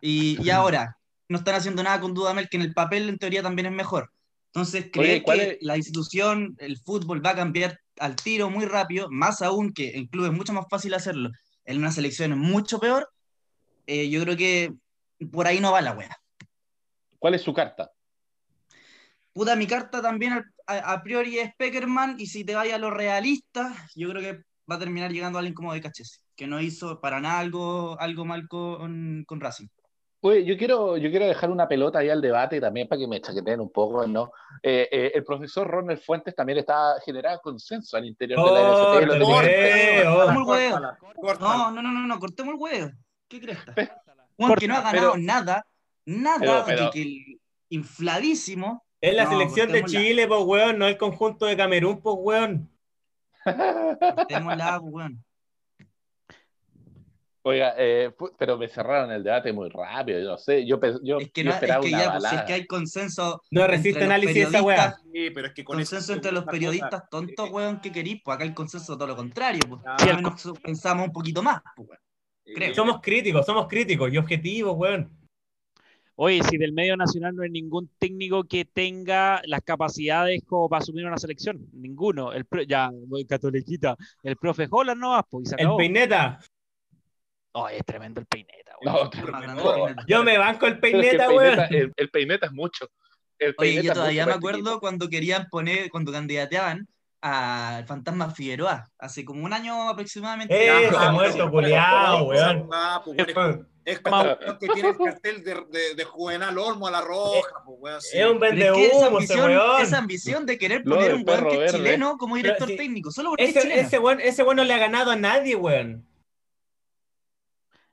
Y, 0.00 0.42
y 0.42 0.48
ahora, 0.48 0.96
no 1.28 1.36
están 1.38 1.56
haciendo 1.56 1.82
nada 1.82 2.00
con 2.00 2.14
Dudamel, 2.14 2.48
que 2.48 2.56
en 2.56 2.62
el 2.62 2.72
papel 2.72 3.10
en 3.10 3.18
teoría 3.18 3.42
también 3.42 3.66
es 3.66 3.72
mejor. 3.72 4.10
Entonces, 4.46 4.86
creer 4.90 5.22
¿cuál 5.22 5.38
que 5.38 5.50
es? 5.50 5.58
la 5.60 5.76
institución, 5.76 6.56
el 6.58 6.78
fútbol 6.78 7.24
va 7.24 7.30
a 7.30 7.36
cambiar 7.36 7.78
al 7.98 8.16
tiro 8.16 8.48
muy 8.48 8.64
rápido, 8.64 9.10
más 9.10 9.42
aún 9.42 9.74
que 9.74 9.94
en 9.96 10.06
clubes 10.06 10.30
es 10.30 10.36
mucho 10.36 10.54
más 10.54 10.64
fácil 10.70 10.94
hacerlo, 10.94 11.30
en 11.66 11.76
una 11.76 11.92
selección 11.92 12.32
es 12.32 12.38
mucho 12.38 12.78
peor, 12.80 13.06
eh, 13.86 14.08
yo 14.10 14.22
creo 14.22 14.36
que 14.36 14.72
por 15.32 15.46
ahí 15.46 15.60
no 15.60 15.72
va 15.72 15.80
la 15.80 15.92
wea. 15.92 16.16
¿Cuál 17.18 17.34
es 17.34 17.42
su 17.42 17.54
carta? 17.54 17.90
Puta, 19.32 19.56
mi 19.56 19.66
carta 19.66 20.00
también 20.00 20.32
a, 20.66 20.92
a 20.92 21.02
priori 21.02 21.38
es 21.38 21.54
Peckerman, 21.56 22.16
y 22.18 22.26
si 22.26 22.44
te 22.44 22.54
vayas 22.54 22.76
a 22.76 22.78
lo 22.78 22.90
realista, 22.90 23.74
yo 23.94 24.08
creo 24.10 24.22
que 24.22 24.42
va 24.70 24.76
a 24.76 24.78
terminar 24.78 25.12
llegando 25.12 25.38
alguien 25.38 25.54
como 25.54 25.72
de 25.72 25.80
Cachese, 25.80 26.20
que 26.34 26.46
no 26.46 26.60
hizo 26.60 27.00
para 27.00 27.20
nada 27.20 27.38
algo, 27.38 28.00
algo 28.00 28.24
mal 28.24 28.48
con, 28.48 29.24
con 29.26 29.40
Racing. 29.40 29.68
Oye, 30.20 30.44
yo 30.44 30.56
quiero, 30.56 30.96
yo 30.96 31.10
quiero 31.10 31.26
dejar 31.26 31.50
una 31.50 31.68
pelota 31.68 32.00
ahí 32.00 32.08
al 32.08 32.20
debate 32.20 32.60
también 32.60 32.88
para 32.88 32.98
que 32.98 33.06
me 33.06 33.20
chaqueteen 33.20 33.60
un 33.60 33.70
poco, 33.70 34.06
¿no? 34.06 34.32
Eh, 34.62 34.88
eh, 34.90 35.12
el 35.14 35.22
profesor 35.22 35.68
Ronald 35.68 36.00
Fuentes 36.00 36.34
también 36.34 36.58
está 36.58 36.96
generando 37.04 37.40
consenso 37.42 37.96
al 37.96 38.06
interior 38.06 38.38
de 38.38 39.06
la 39.06 39.20
Oh. 40.08 40.44
Córtala, 40.44 40.98
córtala. 40.98 41.56
No, 41.56 41.70
no, 41.70 41.82
no, 41.82 41.92
no, 41.92 42.06
no, 42.06 42.18
cortemos 42.18 42.54
el 42.54 42.60
huevo. 42.60 42.90
¿Qué 43.28 43.40
crees? 43.40 43.58
Pe- 43.74 43.90
Juan, 44.36 44.54
que 44.56 44.68
no 44.68 44.76
ha 44.76 44.80
ganado 44.82 45.12
pero- 45.12 45.22
nada, 45.24 45.66
nada, 46.04 46.38
pero- 46.38 46.64
pero- 46.66 46.90
que, 46.90 47.02
que 47.02 47.02
el 47.02 47.40
infladísimo. 47.70 48.84
Es 49.00 49.14
la 49.14 49.24
No, 49.24 49.30
selección 49.30 49.70
de. 49.72 49.84
Chile, 49.84 50.26
pues, 50.26 50.40
weón, 50.44 50.78
no 50.78 50.86
el 50.86 50.96
conjunto 50.96 51.46
de 51.46 51.56
Camerún, 51.56 52.00
pues, 52.00 52.16
weón. 52.18 52.70
Cortémosla, 53.44 54.80
pues, 54.80 54.92
weón. 54.92 55.24
Oiga, 57.42 57.74
eh, 57.78 58.12
pero 58.36 58.58
me 58.58 58.68
cerraron 58.68 59.12
el 59.12 59.22
debate 59.22 59.52
muy 59.52 59.68
rápido, 59.68 60.18
yo 60.18 60.30
no 60.30 60.36
sé, 60.36 60.66
yo, 60.66 60.80
yo, 61.00 61.18
Es 61.20 61.30
que, 61.30 61.44
yo 61.44 61.50
no, 61.50 61.50
es 61.50 61.56
esperaba 61.56 61.80
que 61.80 61.88
una 61.90 61.98
ya, 62.02 62.10
pues, 62.10 62.22
si 62.22 62.26
es 62.26 62.32
balada. 62.32 62.44
que 62.44 62.52
hay 62.54 62.66
consenso. 62.66 63.42
No 63.52 63.66
resiste 63.68 64.02
análisis 64.02 64.48
esa 64.48 64.62
weá. 64.62 64.96
Sí, 65.12 65.30
pero 65.30 65.46
es 65.46 65.54
que 65.54 65.62
con 65.64 65.76
Consenso 65.76 66.12
entre 66.12 66.32
los 66.32 66.44
periodistas 66.44 66.90
cosa, 67.02 67.08
tontos, 67.08 67.48
eh, 67.48 67.52
weón, 67.52 67.80
que 67.80 67.92
querís, 67.92 68.20
pues 68.24 68.34
acá 68.34 68.42
el 68.44 68.52
consenso 68.54 68.92
es 68.94 68.98
todo 68.98 69.06
lo 69.06 69.14
contrario, 69.14 69.60
pues. 69.68 69.80
Ah, 69.86 69.96
menos 70.04 70.52
pensamos 70.60 71.06
un 71.06 71.12
poquito 71.12 71.40
más, 71.40 71.60
pues, 71.76 71.88
weón. 71.88 72.00
Eh, 72.46 72.54
creo. 72.54 72.74
Somos 72.74 73.00
críticos, 73.00 73.44
somos 73.44 73.66
críticos 73.66 74.12
y 74.12 74.16
objetivos, 74.16 74.74
weón. 74.76 75.10
Oye, 76.18 76.42
si 76.44 76.56
del 76.56 76.72
medio 76.72 76.96
nacional 76.96 77.36
no 77.36 77.42
hay 77.42 77.50
ningún 77.50 77.90
técnico 77.98 78.44
que 78.44 78.64
tenga 78.64 79.42
las 79.44 79.60
capacidades 79.60 80.42
como 80.46 80.66
para 80.66 80.80
asumir 80.80 81.04
una 81.04 81.18
selección, 81.18 81.68
ninguno. 81.74 82.32
El 82.32 82.46
pro- 82.46 82.62
ya, 82.62 82.90
voy 83.06 83.26
catoliquita, 83.26 83.94
el 84.22 84.36
profe 84.36 84.66
Holland 84.70 84.98
no 84.98 85.10
va, 85.10 85.22
pues 85.24 85.52
El 85.58 85.76
peineta. 85.76 86.40
Oh, 87.52 87.68
es 87.68 87.84
tremendo 87.84 88.20
el 88.20 88.26
peineta, 88.26 88.72
No. 88.82 89.10
Yo 90.06 90.24
me 90.24 90.38
banco 90.38 90.66
el 90.66 90.78
pero 90.78 91.00
es 91.00 91.04
que 91.04 91.16
el 91.16 91.18
peineta, 91.18 91.28
peineta, 91.28 91.68
weón. 91.70 91.82
el, 91.82 91.92
el 91.96 92.10
peineta 92.10 92.46
es 92.46 92.52
mucho. 92.52 92.88
El 93.38 93.54
Oye, 93.58 93.82
yo 93.82 93.92
todavía 93.92 94.24
me 94.24 94.32
acuerdo 94.32 94.80
cuando 94.80 95.10
querían 95.10 95.48
poner, 95.50 95.90
cuando 95.90 96.12
candidateaban 96.12 96.88
al 97.28 97.86
fantasma 97.86 98.30
Figueroa, 98.30 98.88
hace 98.98 99.24
como 99.24 99.44
un 99.44 99.52
año 99.52 99.88
aproximadamente. 99.88 100.54
Ese 100.86 100.96
Ah, 100.96 101.10
muerto 101.12 101.50
culiao, 101.50 102.24
weón. 102.24 102.68
Es 103.84 104.00
como 104.00 104.36
que 104.58 104.66
tiene 104.68 104.88
el 104.88 104.96
cartel 104.96 105.44
de, 105.44 105.54
de, 105.70 105.94
de 105.94 106.04
Juvenal 106.04 106.58
Olmo 106.58 106.88
a 106.88 106.90
la 106.90 107.00
roja, 107.02 107.62
pues, 107.64 107.78
weón, 107.80 108.00
sí. 108.00 108.18
Es 108.18 108.26
un 108.26 108.40
vendehumo 108.40 108.82
ese 108.84 109.04
ambición, 109.06 109.50
weón. 109.50 109.80
esa 109.82 109.98
ambición 109.98 110.46
de 110.46 110.58
querer 110.58 110.82
poner 110.82 111.14
un 111.14 111.24
weón 111.26 111.48
que 111.48 111.64
es 111.66 111.72
chileno 111.72 112.16
como 112.18 112.34
director 112.36 112.66
Pero 112.66 112.78
técnico, 112.78 113.10
solo 113.12 113.30
porque 113.30 113.44
es 113.44 113.50
Ese, 113.50 113.60
chileno. 113.62 113.80
ese 113.82 113.98
weón, 114.00 114.20
ese 114.20 114.42
weón 114.42 114.56
no 114.56 114.64
le 114.64 114.74
ha 114.74 114.78
ganado 114.78 115.10
a 115.12 115.16
nadie, 115.16 115.54
weón. 115.54 116.04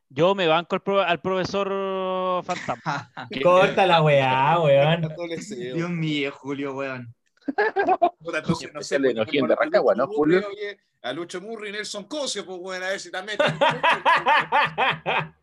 Yo 0.10 0.36
me 0.36 0.46
banco 0.48 0.76
al, 0.76 0.82
pro- 0.82 1.02
al 1.02 1.22
profesor 1.22 2.44
Fantasma. 2.44 3.12
Corta 3.44 3.86
la 3.86 4.02
weá, 4.02 4.60
weón. 4.64 5.12
Ese, 5.32 5.74
Dios 5.74 5.90
mío, 5.90 6.32
Julio, 6.32 6.74
weón. 6.76 7.14
Entonces, 8.34 8.74
no 8.74 8.82
sé, 8.82 8.96
Especial 8.96 9.02
pues, 9.02 9.12
Enojín 9.12 9.48
de 9.48 9.54
a 9.54 9.56
Lucho 9.56 9.62
Rancagua, 9.62 9.96
¿no, 9.96 10.08
Murri, 10.08 10.18
Julio? 10.36 10.48
oye, 10.48 10.80
a 11.02 11.14
Lucho 11.14 11.42
Murri 11.42 11.70
y 11.70 11.72
Nelson 11.74 12.06
Cosio, 12.06 12.46
pues, 12.46 12.60
bueno, 12.60 12.86
a 12.86 12.90
ver 12.90 13.00
si 13.00 13.12
también. 13.12 13.38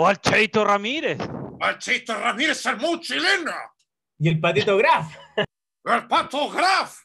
O 0.00 0.06
al 0.06 0.20
Cheito 0.20 0.64
Ramírez. 0.64 1.18
Machista 1.58 2.16
Ramírez 2.20 2.64
es 2.64 2.78
muy 2.78 3.00
chileno. 3.00 3.50
y 4.20 4.28
el 4.28 4.38
patito 4.38 4.76
Graf. 4.76 5.12
¡El 5.84 6.06
pato 6.06 6.48
Graf! 6.50 7.00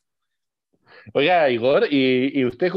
Oiga, 1.13 1.49
Igor, 1.49 1.87
¿y, 1.89 2.39
y 2.39 2.45
usted 2.45 2.71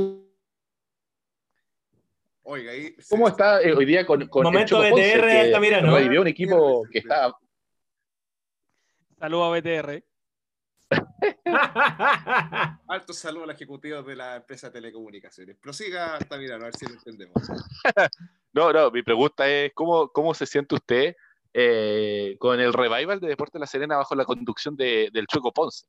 Oiga, 2.44 2.72
ahí. 2.72 2.96
cómo 3.10 3.28
está 3.28 3.60
eh, 3.60 3.74
hoy 3.74 3.84
día 3.84 4.06
con, 4.06 4.26
con 4.28 4.46
el 4.46 4.52
Momento 4.52 4.78
Ponce, 4.78 5.16
BTR 5.18 5.26
de 5.26 5.40
Altamirano. 5.40 5.94
revivió 5.96 6.20
un 6.22 6.28
equipo 6.28 6.84
que 6.90 7.00
está 7.00 7.36
Saludos 9.18 9.46
a 9.54 9.58
BTR. 9.60 10.02
Alto 12.88 13.12
saludo 13.12 13.44
al 13.44 13.50
ejecutivo 13.50 14.02
de 14.02 14.16
la 14.16 14.36
empresa 14.36 14.68
de 14.68 14.74
telecomunicaciones. 14.74 15.56
Prosiga, 15.56 16.16
Altamirano, 16.16 16.64
a 16.64 16.66
ver 16.66 16.76
si 16.76 16.86
lo 16.86 16.94
entendemos. 16.94 17.34
No, 18.52 18.72
no, 18.72 18.90
mi 18.90 19.02
pregunta 19.02 19.46
es, 19.48 19.72
¿cómo, 19.74 20.08
cómo 20.08 20.32
se 20.32 20.46
siente 20.46 20.74
usted 20.76 21.14
eh, 21.52 22.36
con 22.38 22.58
el 22.58 22.72
revival 22.72 23.20
de 23.20 23.28
Deporte 23.28 23.58
La 23.58 23.66
Serena 23.66 23.98
bajo 23.98 24.14
la 24.14 24.24
conducción 24.24 24.76
de, 24.76 25.10
del 25.12 25.26
Choco 25.26 25.52
Ponce? 25.52 25.86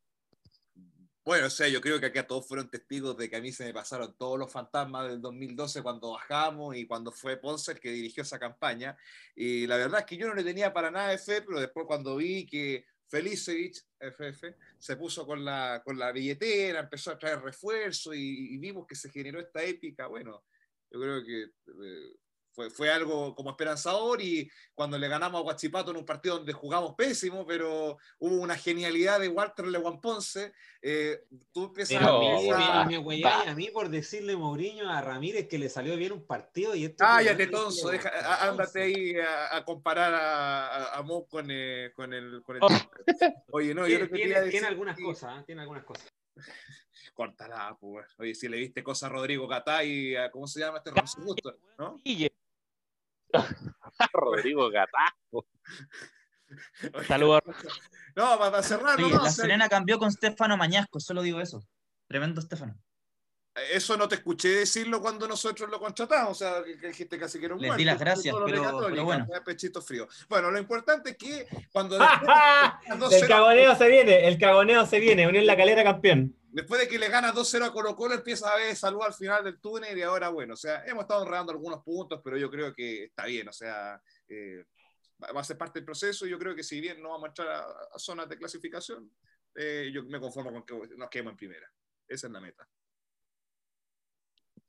Bueno, 1.24 1.48
o 1.48 1.50
sea, 1.50 1.68
yo 1.68 1.82
creo 1.82 2.00
que 2.00 2.06
acá 2.06 2.26
todos 2.26 2.48
fueron 2.48 2.70
testigos 2.70 3.18
de 3.18 3.30
que 3.30 3.36
a 3.36 3.42
mí 3.42 3.52
se 3.52 3.66
me 3.66 3.74
pasaron 3.74 4.16
todos 4.18 4.40
los 4.40 4.50
fantasmas 4.50 5.10
del 5.10 5.22
2012 5.22 5.84
cuando 5.84 6.12
bajamos 6.12 6.78
y 6.78 6.88
cuando 6.88 7.12
fue 7.12 7.36
Ponce 7.36 7.74
el 7.74 7.82
que 7.82 7.92
dirigió 7.92 8.24
esa 8.24 8.40
campaña. 8.40 8.98
Y 9.36 9.68
la 9.68 9.76
verdad 9.76 10.00
es 10.00 10.06
que 10.06 10.16
yo 10.16 10.28
no 10.28 10.34
le 10.34 10.46
tenía 10.46 10.72
para 10.72 10.90
nada 10.90 11.10
de 11.10 11.18
fe, 11.18 11.42
pero 11.42 11.60
después 11.60 11.86
cuando 11.86 12.16
vi 12.16 12.46
que 12.46 12.86
Felicevich, 13.10 13.84
FF, 14.00 14.56
se 14.78 14.96
puso 14.98 15.26
con 15.26 15.44
la, 15.44 15.82
con 15.84 15.98
la 15.98 16.12
billetera, 16.12 16.82
empezó 16.82 17.12
a 17.12 17.18
traer 17.18 17.40
refuerzo 17.42 18.14
y, 18.14 18.58
vimos 18.58 18.86
que 18.86 18.96
se 18.96 19.10
generó 19.10 19.40
esta 19.40 19.64
épica, 19.64 20.08
bueno, 20.08 20.44
yo 20.92 21.00
creo 21.00 21.24
que 21.24 21.44
eh, 21.44 22.16
fue, 22.58 22.72
fue 22.72 22.90
algo 22.90 23.36
como 23.36 23.52
esperanzador 23.52 24.20
y 24.20 24.50
cuando 24.74 24.98
le 24.98 25.08
ganamos 25.08 25.38
a 25.40 25.44
Guachipato 25.44 25.92
en 25.92 25.98
un 25.98 26.06
partido 26.08 26.38
donde 26.38 26.54
jugamos 26.54 26.96
pésimo, 26.96 27.46
pero 27.46 28.00
hubo 28.18 28.36
una 28.42 28.58
genialidad 28.58 29.20
de 29.20 29.28
Walter 29.30 29.68
Lewan 29.68 30.02
Ponce, 30.02 30.54
eh, 30.82 31.24
tú 31.54 31.66
empiezas 31.66 32.00
Pero 32.00 32.18
a 32.18 32.20
me- 32.20 32.26
pensar- 32.36 32.88
me, 32.88 33.00
me 33.00 33.24
a 33.52 33.54
mí 33.54 33.70
por 33.70 33.90
decirle 33.90 34.36
Mourinho 34.36 34.90
a 34.90 35.02
Ramírez 35.02 35.48
que 35.48 35.60
le 35.60 35.70
salió 35.70 35.96
bien 35.98 36.14
un 36.14 36.26
partido 36.26 36.74
y 36.74 36.86
esto. 36.86 37.04
Cállate, 37.06 37.46
Tonso, 37.46 37.90
deja- 37.90 38.10
a- 38.10 38.50
ándate 38.50 38.82
ahí 38.82 39.16
a, 39.20 39.58
a 39.58 39.64
comparar 39.64 40.16
a, 40.16 40.68
a, 40.68 40.98
a 40.98 41.04
Mo 41.04 41.28
con, 41.28 41.46
eh, 41.52 41.92
con 41.96 42.12
el, 42.12 42.42
con 42.42 42.56
el- 42.56 42.62
Oye, 43.52 43.76
no, 43.76 43.82
yo 43.82 43.86
Tiene, 43.88 44.04
lo 44.06 44.10
que 44.10 44.16
tiene- 44.16 44.34
decir 44.36 44.52
tiene 44.52 44.68
algunas 44.68 45.00
cosas, 45.00 45.40
¿eh? 45.42 45.44
tiene 45.46 45.62
algunas 45.62 45.84
cosas. 45.84 46.08
Córtala, 47.14 47.78
pues. 47.80 48.08
Oye, 48.18 48.34
si 48.34 48.48
le 48.48 48.58
viste 48.58 48.84
cosas 48.84 49.10
a 49.12 49.14
Rodrigo 49.14 49.48
Gatay, 49.48 50.16
a- 50.16 50.32
¿cómo 50.32 50.48
se 50.48 50.60
llama 50.60 50.80
este 50.80 50.90
Ramón 50.90 51.06
Gusto? 51.24 51.56
¿No? 51.78 51.98
Rodrigo. 54.14 54.66
Oye, 54.66 54.78
saludos 57.08 57.42
No, 58.16 58.40
para, 58.40 58.64
cerrar, 58.64 58.98
Oye, 58.98 59.10
no, 59.10 59.16
la 59.16 59.18
o 59.18 59.22
sea, 59.24 59.32
Serena 59.32 59.70
cambió 59.70 60.00
con 60.00 60.12
Stefano 60.12 60.58
Mañasco, 60.58 61.00
solo 61.00 61.22
digo 61.22 61.42
eso. 61.42 61.64
Tremendo 62.08 62.42
Stefano. 62.42 62.76
eso 63.74 63.98
no 63.98 64.08
te 64.08 64.16
escuché 64.16 64.50
decirlo 64.50 65.02
cuando 65.02 65.28
nosotros 65.28 65.70
lo 65.70 65.80
contratamos, 65.80 66.32
o 66.32 66.36
sea, 66.36 66.64
que, 66.64 66.78
que 66.78 66.88
dijiste 66.88 67.20
casi 67.20 67.40
que 67.40 67.46
era 67.48 67.56
un 67.56 67.62
Les 67.62 67.70
muerto, 67.70 67.80
di 67.80 67.86
las 67.86 68.00
gracias, 68.00 68.36
pero- 68.46 69.04
bueno. 69.04 69.28
pechito 69.46 69.82
frío. 69.82 70.08
Bueno, 70.30 70.52
lo 70.52 70.60
importante 70.60 71.12
es 71.12 71.18
que 71.18 71.48
cuando 71.72 71.98
el 73.12 73.28
cagoneo 73.28 73.76
se 73.76 73.88
viene, 73.90 74.28
el 74.28 74.38
cagoneo 74.38 74.86
se 74.86 75.00
viene. 75.00 75.28
Unión 75.28 75.46
La 75.46 75.58
Calera 75.58 75.84
campeón. 75.84 76.34
Después 76.52 76.82
de 76.82 76.88
que 76.88 77.00
le 77.00 77.10
gana 77.10 77.34
2-0 77.34 77.66
a 77.66 77.72
Colo 77.72 77.96
Colo, 77.96 78.16
empieza 78.16 78.52
a 78.52 78.58
ver 78.58 78.76
salud 78.76 79.02
al 79.04 79.14
final 79.14 79.44
del 79.44 79.60
túnel 79.60 79.98
y 79.98 80.02
ahora, 80.02 80.30
bueno, 80.30 80.54
o 80.54 80.58
sea, 80.58 80.84
hemos 80.86 81.04
estado 81.04 81.24
enredando 81.24 81.52
algunos 81.52 81.84
puntos, 81.84 82.22
pero 82.24 82.38
yo 82.38 82.50
creo 82.50 82.74
que 82.74 83.06
está 83.06 83.26
bien, 83.26 83.48
o 83.48 83.54
sea, 83.54 84.02
eh, 84.28 84.66
va 85.24 85.42
a 85.42 85.44
ser 85.44 85.58
parte 85.58 85.80
del 85.80 85.86
proceso 85.86 86.26
y 86.26 86.30
yo 86.30 86.40
creo 86.40 86.56
que 86.56 86.64
si 86.64 86.80
bien 86.80 87.02
no 87.02 87.10
vamos 87.10 87.26
a 87.26 87.28
entrar 87.28 87.48
a, 87.50 87.62
a 87.94 88.00
zonas 88.00 88.30
de 88.30 88.38
clasificación, 88.38 89.12
eh, 89.58 89.90
yo 89.92 90.04
me 90.04 90.20
conformo 90.20 90.52
con 90.52 90.64
que 90.64 90.96
nos 90.96 91.10
quedemos 91.10 91.32
en 91.32 91.38
primera. 91.38 91.68
Esa 92.08 92.28
es 92.28 92.34
la 92.34 92.40
meta. 92.40 92.68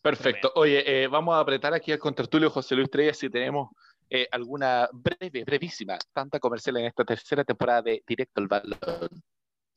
Perfecto. 0.03 0.53
Oye, 0.55 1.05
eh, 1.05 1.09
vamos 1.09 1.35
a 1.35 1.41
apretar 1.41 1.75
aquí 1.75 1.93
al 1.93 1.99
contertulio 1.99 2.51
José 2.51 2.75
Luis 2.75 2.91
Trella 2.91 3.12
si 3.12 3.29
tenemos 3.29 3.71
eh, 4.09 4.27
alguna 4.31 4.88
breve, 4.93 5.45
brevísima, 5.45 5.99
tanta 6.12 6.41
comercial 6.41 6.79
en 6.79 6.87
esta 6.87 7.05
tercera 7.05 7.45
temporada 7.45 7.83
de 7.83 8.03
Directo 8.07 8.41
al 8.41 8.49
Balón. 8.49 9.23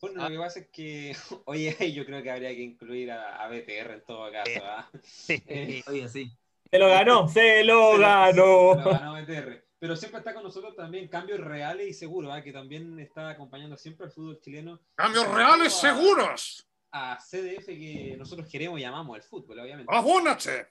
Bueno, 0.02 0.24
lo 0.24 0.30
que 0.30 0.38
pasa 0.38 0.60
es 0.62 0.68
que, 0.70 1.16
oye, 1.46 1.76
yo 1.94 2.06
creo 2.06 2.24
que 2.24 2.32
habría 2.32 2.50
que 2.50 2.62
incluir 2.62 3.12
a, 3.12 3.36
a 3.44 3.48
BTR 3.48 3.92
en 3.94 4.04
todo 4.06 4.32
caso. 4.32 4.60
¿ah? 4.64 4.90
Eh, 5.30 5.84
Oye, 5.88 6.10
sí. 6.10 6.32
Se 6.70 6.80
lo 6.80 6.88
ganó, 6.88 7.28
se 7.28 7.64
lo 7.64 7.92
Se 7.94 7.98
lo- 7.98 8.00
ganó. 8.00 8.76
lo 8.76 8.92
ganó 8.92 9.14
BTR. 9.22 9.64
Pero 9.78 9.96
siempre 9.96 10.20
está 10.20 10.34
con 10.34 10.44
nosotros 10.44 10.76
también 10.76 11.08
cambios 11.08 11.40
reales 11.40 11.88
y 11.88 11.94
seguros, 11.94 12.32
¿ah? 12.34 12.42
que 12.44 12.52
también 12.54 13.00
está 13.00 13.30
acompañando 13.30 13.76
siempre 13.78 14.06
al 14.06 14.12
fútbol 14.12 14.40
chileno. 14.40 14.80
¡Cambios 14.96 15.28
reales 15.34 15.76
a- 15.76 15.80
seguros! 15.82 16.68
A 16.92 17.18
CDF 17.20 17.66
que 17.68 18.16
nosotros 18.18 18.48
queremos 18.50 18.78
y 18.80 18.84
llamamos 18.84 19.16
el 19.18 19.24
fútbol, 19.24 19.60
obviamente. 19.60 19.92
¡Abónate! 19.96 20.68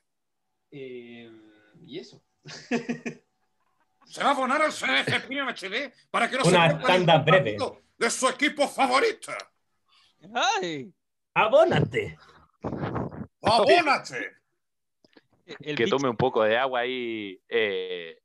Eh, 0.71 1.31
y 1.83 1.99
eso. 1.99 2.23
Se 4.07 4.23
va 4.23 4.29
a 4.29 4.33
abonar 4.33 4.62
al 4.62 4.73
CDF 4.73 5.93
para 6.11 6.29
que 6.31 6.37
no 6.38 6.45
Una 6.45 6.81
se 6.81 6.87
tanda 6.87 7.19
breve. 7.19 7.57
partido 7.57 7.81
de 8.01 8.11
su 8.11 8.27
equipo 8.29 8.67
favorito. 8.67 9.31
Ay, 10.35 10.91
Abónate. 11.35 12.19
¡Abónate! 13.43 14.37
el 15.61 15.77
que 15.77 15.87
tome 15.87 16.09
un 16.09 16.17
poco 16.17 16.43
de 16.43 16.57
agua 16.57 16.81
ahí. 16.81 17.39
eh, 17.49 18.19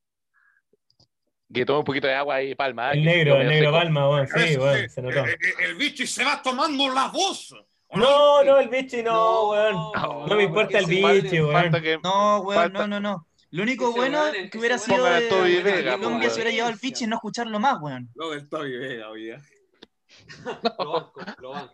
que 1.53 1.65
tome 1.65 1.79
un 1.79 1.85
poquito 1.85 2.07
de 2.07 2.13
agua 2.15 2.35
ahí, 2.35 2.55
Palma. 2.55 2.91
El 2.91 2.99
que 2.99 3.05
negro, 3.05 3.35
el 3.41 3.47
negro 3.47 3.67
seco. 3.71 3.77
Palma, 3.77 4.09
weón. 4.09 4.27
Sí, 4.27 4.47
sí, 4.55 4.89
se 4.89 5.01
notó. 5.01 5.25
eh, 5.25 5.33
eh, 5.41 5.53
el 5.65 5.75
bicho 5.75 6.07
se 6.07 6.23
va 6.23 6.41
tomando 6.41 6.89
la 6.93 7.07
voz. 7.09 7.51
¿o 7.87 7.97
No, 7.97 8.43
no, 8.43 8.57
el 8.59 8.69
bichi 8.69 9.03
no, 9.03 9.49
weón. 9.49 9.73
no, 9.73 10.27
No 10.27 10.35
me 10.35 10.43
importa 10.43 10.79
el 10.79 10.85
bichi, 10.85 11.41
weón. 11.41 11.71
que- 11.81 11.99
No, 12.03 12.39
weón, 12.41 12.61
Falta- 12.63 12.79
no, 12.79 12.87
no, 12.87 12.99
no. 12.99 13.27
Lo 13.51 13.63
único 13.63 13.91
bueno 13.93 14.21
que 14.51 14.57
hubiera 14.57 14.77
sido 14.77 15.05
de, 15.05 15.29
Colombia 15.29 16.29
se 16.29 16.35
hubiera 16.35 16.51
llevado 16.51 16.73
al 16.73 16.79
pitch 16.79 17.01
y 17.01 17.07
no 17.07 17.15
escucharlo 17.15 17.59
más, 17.59 17.77
weón. 17.81 18.09
No, 18.15 18.33
el 18.33 18.47
Toby 18.49 18.77
Vega, 18.77 19.09
oye. 20.25 20.35
Lo 20.79 20.91
banco, 20.93 21.21
lo 21.39 21.49
banco, 21.51 21.73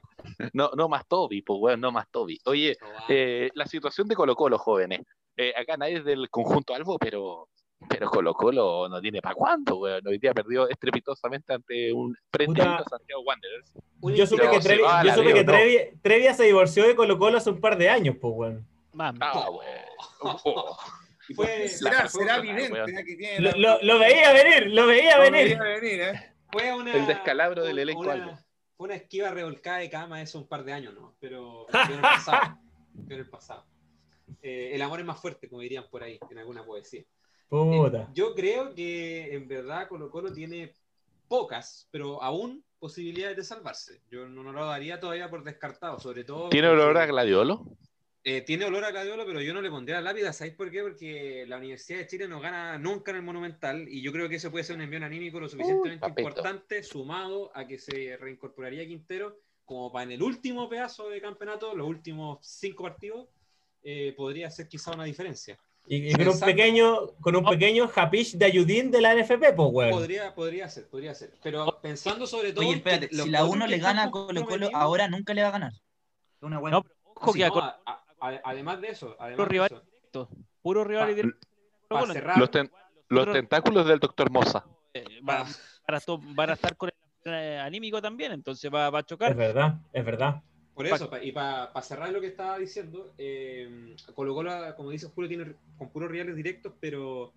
No, 0.54 0.72
no 0.76 0.90
más 0.90 1.08
Toby, 1.08 1.42
pues, 1.42 1.60
weón, 1.62 1.82
no 1.82 1.92
más 1.92 2.08
Toby. 2.10 2.40
Oye, 2.46 2.78
eh, 3.10 3.50
la 3.56 3.66
situación 3.66 4.08
de 4.08 4.16
Colo 4.16 4.36
Colo, 4.36 4.58
jóvenes. 4.58 5.02
Eh, 5.38 5.54
acá 5.56 5.78
nadie 5.78 5.98
es 5.98 6.06
del 6.06 6.30
conjunto 6.30 6.76
Albo, 6.76 6.98
pero, 7.00 7.48
pero 7.90 8.10
Colo 8.10 8.34
Colo 8.34 8.88
no 8.90 9.02
tiene 9.02 9.22
para 9.22 9.34
cuánto, 9.36 9.78
weón. 9.78 10.06
Hoy 10.06 10.18
día 10.20 10.34
perdió 10.34 10.68
estrepitosamente 10.70 11.54
ante 11.54 11.92
un 11.94 12.16
frente 12.32 12.62
a 12.62 12.84
Santiago 12.90 13.22
Wanderers. 13.24 13.72
Yo 14.16 14.28
supe 14.28 14.50
que, 14.50 14.60
Trevi, 14.60 14.82
va 14.84 15.00
a 15.00 15.04
yo 15.04 15.08
la 15.08 15.16
supe 15.16 15.28
que 15.28 15.34
Dios, 15.34 15.46
no. 15.46 15.54
Trevi- 15.54 16.02
Trevia 16.02 16.34
se 16.34 16.44
divorció 16.44 16.86
de 16.88 16.96
Colo 16.96 17.18
Colo 17.18 17.38
hace 17.38 17.50
un 17.50 17.62
par 17.62 17.78
de 17.78 17.90
años, 17.90 18.16
pues, 18.20 18.34
weón. 18.36 18.68
Mami. 18.94 19.20
Ah, 19.22 19.50
weón. 19.50 20.36
Oh. 20.44 20.78
Fue, 21.36 21.68
Será, 21.70 22.10
será 22.10 22.42
que 22.42 22.54
tiene. 22.54 23.40
Lo, 23.40 23.52
la- 23.52 23.58
lo- 23.78 23.82
lo 23.84 24.00
veía 24.00 24.34
venir, 24.34 24.68
lo 24.74 24.86
veía 24.86 25.16
Lo 25.18 25.24
venir. 25.32 25.58
veía 25.58 25.80
venir, 25.80 26.02
¿eh? 26.02 26.34
Fue 26.52 26.74
una, 26.74 26.94
El 26.94 27.08
descalabro 27.08 27.64
del 27.64 27.80
elenco 27.80 28.02
una-. 28.02 28.44
Fue 28.76 28.86
una 28.86 28.96
esquiva 28.96 29.30
revolcada 29.30 29.78
de 29.78 29.90
cama 29.90 30.22
eso 30.22 30.40
un 30.40 30.48
par 30.48 30.64
de 30.64 30.74
años, 30.74 30.94
¿no? 30.94 31.16
Pero 31.20 31.68
en 31.72 31.92
el 31.92 32.02
pasado. 32.02 32.58
pero 33.08 33.16
en 33.16 33.20
el 33.20 33.30
pasado. 33.30 33.66
Eh, 34.42 34.72
el 34.74 34.82
amor 34.82 35.00
es 35.00 35.06
más 35.06 35.20
fuerte, 35.20 35.50
como 35.50 35.62
dirían 35.62 35.86
por 35.90 36.04
ahí, 36.04 36.20
en 36.30 36.38
alguna 36.38 36.66
poesía. 36.66 37.04
Puta. 37.50 38.10
Yo 38.14 38.34
creo 38.34 38.74
que 38.74 39.36
en 39.36 39.48
verdad 39.48 39.88
Colo 39.90 40.10
Colo 40.10 40.32
tiene 40.32 40.74
pocas, 41.28 41.88
pero 41.92 42.24
aún 42.24 42.64
posibilidades 42.80 43.38
de 43.38 43.44
salvarse. 43.44 44.02
Yo 44.10 44.28
no, 44.28 44.42
no 44.42 44.52
lo 44.54 44.66
daría 44.66 45.00
todavía 45.00 45.30
por 45.30 45.44
descartado, 45.44 46.00
sobre 46.00 46.24
todo. 46.24 46.50
¿Tiene 46.50 46.70
olor 46.70 46.98
a 46.98 47.06
gladiolo? 47.06 47.66
Eh, 48.24 48.42
tiene 48.42 48.66
olor 48.66 48.86
a 48.86 48.92
gladiolo, 48.92 49.26
pero 49.26 49.42
yo 49.42 49.52
no 49.52 49.62
le 49.64 49.70
pondría 49.72 49.96
la 49.98 50.12
lápida. 50.12 50.32
¿Sabéis 50.32 50.56
por 50.56 50.70
qué? 50.70 50.82
Porque 50.84 51.44
la 51.48 51.58
Universidad 51.58 52.00
de 52.00 52.08
Chile 52.08 52.28
no 52.28 52.40
gana 52.40 52.78
nunca 52.78 53.10
en 53.10 53.18
el 53.18 53.24
Monumental 53.24 53.88
y 53.90 54.02
yo 54.04 54.12
creo 54.12 54.30
que 54.30 54.36
eso 54.36 54.52
puede 54.52 54.64
ser 54.64 54.76
un 54.76 54.84
envío 54.84 55.04
anímico 55.04 55.40
lo 55.40 55.50
suficientemente 55.50 56.02
papito. 56.02 56.22
importante, 56.22 56.84
sumado 56.84 57.52
a 57.56 57.66
que 57.66 57.80
se 57.80 58.18
reincorporaría 58.18 58.86
Quintero, 58.86 59.40
como 59.66 59.92
para 59.92 60.04
en 60.04 60.12
el 60.12 60.22
último 60.22 60.70
pedazo 60.70 61.10
de 61.10 61.20
campeonato, 61.20 61.74
los 61.76 61.88
últimos 61.88 62.38
cinco 62.42 62.84
partidos, 62.84 63.28
eh, 63.84 64.14
podría 64.16 64.52
ser 64.52 64.68
quizá 64.68 64.92
una 64.92 65.06
diferencia. 65.06 65.58
Y, 65.88 66.12
y 66.12 66.14
con 66.14 66.28
un 66.28 66.40
pequeño, 66.40 67.08
con 67.22 67.36
un 67.36 67.44
pequeño 67.44 67.90
Hapish 67.96 68.38
de 68.38 68.46
Ayudín 68.46 68.92
de 68.92 69.02
la 69.02 69.16
NFP, 69.16 69.54
pues, 69.56 69.70
weón. 69.72 69.90
Podría, 69.90 70.36
podría 70.36 70.70
ser, 70.70 70.88
podría 70.88 71.16
ser. 71.16 71.34
Pero 71.42 71.80
pensando 71.82 72.28
sobre 72.28 72.54
todo. 72.54 72.68
Oye, 72.68 72.78
espérate, 72.78 73.10
si 73.10 73.30
la 73.32 73.40
otros 73.44 73.56
1 73.56 73.66
que 73.66 73.72
le 73.72 73.78
gana 73.80 74.04
a 74.04 74.12
Colo 74.12 74.46
Colo, 74.46 74.70
ahora 74.74 75.08
nunca 75.08 75.34
le 75.34 75.42
va 75.42 75.48
a 75.48 75.52
ganar. 75.52 75.74
Es 75.74 76.44
una 76.44 76.60
buena. 76.60 76.78
No, 76.78 76.84
pero 76.84 76.96
ojo 77.04 77.34
Sí, 77.34 77.40
que 77.40 77.46
a- 77.46 77.82
a- 77.86 78.01
además 78.22 78.80
de 78.82 78.90
eso, 78.90 79.16
además 79.20 79.38
Puro 79.38 79.46
de 79.48 79.52
rival 79.52 79.66
eso, 79.72 79.82
directo, 79.86 80.30
puro 80.62 80.84
rival 80.84 81.08
Pa- 81.08 81.14
directo. 81.14 81.48
Colo-Colo. 81.88 82.14
cerrar, 82.14 82.38
Los, 82.40 82.52
ten- 82.52 82.72
los 83.10 83.22
otros- 83.24 83.36
tentáculos 83.36 83.86
del 83.88 84.00
doctor 84.00 84.30
Moza. 84.32 84.64
eh, 84.94 85.04
va- 85.28 85.44
van, 85.44 85.96
a 85.96 85.98
esto- 85.98 86.20
van 86.24 86.50
a 86.50 86.54
estar 86.54 86.76
con 86.78 86.90
el 86.90 87.34
eh, 87.34 87.60
anímico 87.60 88.02
también, 88.02 88.32
entonces 88.32 88.72
va, 88.74 88.90
va 88.90 89.00
a 89.00 89.02
Es 89.02 89.08
chocar. 89.08 89.36
verdad, 89.36 89.76
es 89.92 90.06
verdad. 90.06 90.42
Por 90.74 90.88
eso, 90.88 91.10
pa- 91.10 91.22
y 91.22 91.32
para 91.32 91.70
cerrar 91.82 92.10
lo 92.12 92.22
que 92.22 92.28
estaba 92.28 92.58
diciendo, 92.58 93.14
eh, 93.18 93.96
Colo 94.16 94.34
Colo, 94.34 94.52
como 94.78 94.90
dice 94.90 95.08
Julio, 95.14 95.28
tiene 95.28 95.54
con 95.78 95.90
puros 95.90 96.10
rivales 96.10 96.36
directos, 96.36 96.74
pero, 96.80 97.34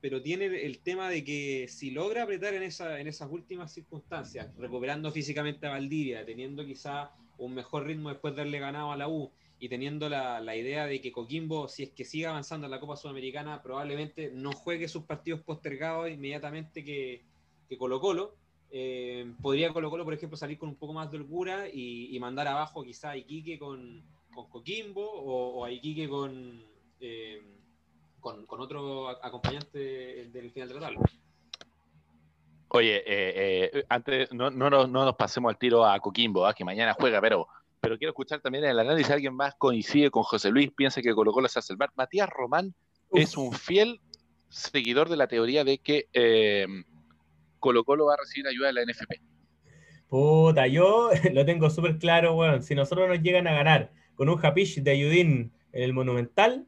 pero 0.00 0.20
tiene 0.20 0.46
el 0.46 0.80
tema 0.80 1.08
de 1.08 1.24
que 1.24 1.66
si 1.68 1.92
logra 1.92 2.24
apretar 2.24 2.52
en, 2.54 2.64
esa, 2.64 2.98
en 3.00 3.06
esas 3.06 3.30
últimas 3.30 3.72
circunstancias, 3.72 4.48
recuperando 4.58 5.10
físicamente 5.12 5.66
a 5.66 5.70
Valdivia, 5.70 6.26
teniendo 6.26 6.64
quizá 6.66 7.12
un 7.38 7.54
mejor 7.54 7.84
ritmo 7.86 8.10
después 8.10 8.34
de 8.34 8.42
haberle 8.42 8.58
ganado 8.58 8.90
a 8.92 8.96
la 8.96 9.08
U 9.08 9.30
y 9.60 9.68
teniendo 9.68 10.08
la, 10.08 10.40
la 10.40 10.56
idea 10.56 10.86
de 10.86 11.00
que 11.00 11.12
Coquimbo, 11.12 11.68
si 11.68 11.84
es 11.84 11.90
que 11.90 12.04
sigue 12.04 12.26
avanzando 12.26 12.66
en 12.66 12.70
la 12.70 12.80
Copa 12.80 12.96
Sudamericana, 12.96 13.62
probablemente 13.62 14.30
no 14.32 14.52
juegue 14.52 14.88
sus 14.88 15.04
partidos 15.04 15.40
postergados 15.40 16.10
inmediatamente 16.10 16.84
que, 16.84 17.22
que 17.68 17.78
Colo 17.78 18.00
Colo. 18.00 18.34
eh, 18.70 19.32
podría 19.40 19.72
Colo 19.72 19.90
Colo, 19.90 20.04
por 20.04 20.14
ejemplo, 20.14 20.36
salir 20.36 20.58
con 20.58 20.68
un 20.68 20.74
poco 20.74 20.92
más 20.92 21.10
de 21.10 21.18
holgura 21.18 21.68
y, 21.72 22.18
mandar 22.20 22.48
abajo 22.48 22.82
quizá 22.82 23.10
a 23.10 23.16
Iquique 23.16 23.58
con, 23.58 24.02
con 24.34 24.48
Coquimbo 24.48 25.02
o, 25.02 25.64
a 25.64 25.70
Iquique 25.70 26.08
con, 26.08 26.62
eh, 27.00 27.40
con, 28.20 28.44
con 28.46 28.60
otro 28.60 29.08
acompañante 29.08 29.78
del 30.32 30.50
final 30.50 30.68
de 30.68 30.74
la 30.74 30.80
tabla. 30.80 31.00
Oye, 32.68 33.04
eh, 33.06 33.84
antes 33.88 34.32
no, 34.32 34.50
no, 34.50 34.68
no 34.68 34.86
nos 34.86 35.14
pasemos 35.14 35.48
al 35.50 35.58
tiro 35.58 35.86
a 35.86 36.00
Coquimbo, 36.00 36.44
ah, 36.44 36.52
que 36.52 36.64
mañana 36.64 36.92
juega, 36.92 37.20
pero, 37.20 37.46
pero 37.84 37.98
quiero 37.98 38.12
escuchar 38.12 38.40
también 38.40 38.64
el 38.64 38.78
análisis. 38.78 39.10
¿Alguien 39.10 39.34
más 39.34 39.54
coincide 39.56 40.10
con 40.10 40.22
José 40.22 40.50
Luis? 40.50 40.70
Piensa 40.74 41.02
que 41.02 41.14
Colo 41.14 41.32
Colo 41.32 41.48
se 41.48 41.58
hace 41.58 41.74
el 41.74 41.76
bar. 41.76 41.90
Matías 41.94 42.30
Román 42.30 42.74
es 43.12 43.36
un 43.36 43.52
fiel 43.52 44.00
seguidor 44.48 45.10
de 45.10 45.16
la 45.16 45.28
teoría 45.28 45.64
de 45.64 45.76
que 45.78 46.08
eh, 46.14 46.66
Colo 47.58 47.84
Colo 47.84 48.06
va 48.06 48.14
a 48.14 48.16
recibir 48.16 48.46
ayuda 48.46 48.68
de 48.68 48.72
la 48.72 48.82
NFP. 48.84 49.20
Puta, 50.08 50.66
yo 50.66 51.10
lo 51.34 51.44
tengo 51.44 51.68
súper 51.68 51.98
claro, 51.98 52.34
weón. 52.34 52.62
Si 52.62 52.74
nosotros 52.74 53.06
nos 53.06 53.20
llegan 53.20 53.46
a 53.48 53.52
ganar 53.52 53.92
con 54.14 54.30
un 54.30 54.40
hapish 54.42 54.82
de 54.82 54.90
Ayudín 54.90 55.52
en 55.72 55.82
el 55.82 55.92
Monumental, 55.92 56.66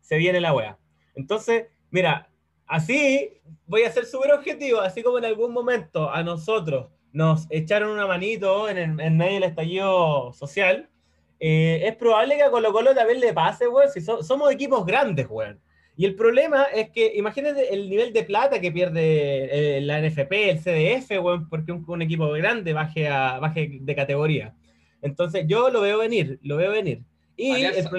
se 0.00 0.16
viene 0.16 0.40
la 0.40 0.54
wea. 0.54 0.78
Entonces, 1.14 1.66
mira, 1.90 2.30
así 2.66 3.42
voy 3.66 3.82
a 3.82 3.92
ser 3.92 4.06
súper 4.06 4.32
objetivo, 4.32 4.80
así 4.80 5.02
como 5.02 5.18
en 5.18 5.26
algún 5.26 5.52
momento 5.52 6.10
a 6.10 6.22
nosotros 6.22 6.86
nos 7.18 7.46
echaron 7.50 7.90
una 7.90 8.06
manito 8.06 8.68
en, 8.68 8.78
el- 8.78 9.00
en 9.00 9.16
medio 9.16 9.34
del 9.34 9.42
estallido 9.50 10.32
social, 10.32 10.88
eh, 11.40 11.80
es 11.88 11.96
probable 11.96 12.36
que 12.36 12.42
a 12.44 12.50
Colo 12.50 12.72
Colo 12.72 12.94
también 12.94 13.18
le 13.20 13.32
pase, 13.32 13.66
weón, 13.68 13.90
si 13.90 14.00
so- 14.00 14.22
somos 14.22 14.52
equipos 14.52 14.86
grandes, 14.86 15.26
weón. 15.28 15.60
Y 15.96 16.04
el 16.04 16.14
problema 16.14 16.62
es 16.72 16.90
que, 16.90 17.12
imagínate 17.16 17.74
el 17.74 17.90
nivel 17.90 18.12
de 18.12 18.22
plata 18.22 18.60
que 18.60 18.70
pierde 18.70 19.78
eh, 19.78 19.80
la 19.80 19.98
NFP, 20.00 20.32
el 20.50 20.60
CDF, 20.60 21.10
weón, 21.20 21.48
porque 21.48 21.72
un, 21.72 21.84
un 21.88 22.02
equipo 22.02 22.30
grande 22.30 22.72
baje, 22.72 23.08
a, 23.08 23.40
baje 23.40 23.78
de 23.80 23.94
categoría. 23.96 24.54
Entonces, 25.02 25.44
yo 25.48 25.70
lo 25.70 25.80
veo 25.80 25.98
venir, 25.98 26.38
lo 26.42 26.56
veo 26.56 26.70
venir. 26.70 27.02
Y 27.36 27.50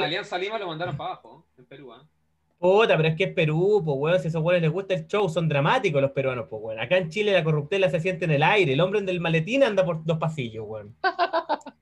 Alianza, 0.05 0.37
Lima 0.37 0.57
lo 0.59 0.67
mandaron 0.67 0.95
para 0.95 1.11
abajo, 1.11 1.45
en 1.57 1.65
Perú. 1.65 1.91
¿ah? 1.93 2.05
Puta, 2.59 2.97
pero 2.97 3.07
es 3.09 3.15
que 3.15 3.23
es 3.23 3.33
Perú, 3.33 3.81
pues, 3.85 3.97
weón, 3.97 4.19
si 4.19 4.27
a 4.27 4.29
esos 4.29 4.43
weones 4.43 4.61
les 4.63 4.71
gusta 4.71 4.93
el 4.93 5.07
show, 5.07 5.29
son 5.29 5.47
dramáticos 5.47 6.01
los 6.01 6.11
peruanos, 6.11 6.47
pues, 6.49 6.61
weón. 6.61 6.79
Acá 6.79 6.97
en 6.97 7.09
Chile 7.09 7.31
la 7.31 7.43
corruptela 7.43 7.89
se 7.89 7.99
siente 8.01 8.25
en 8.25 8.31
el 8.31 8.43
aire, 8.43 8.73
el 8.73 8.81
hombre 8.81 9.01
del 9.01 9.21
maletín 9.21 9.63
anda 9.63 9.85
por 9.85 10.03
dos 10.03 10.17
pasillos, 10.17 10.65
weón. 10.67 10.93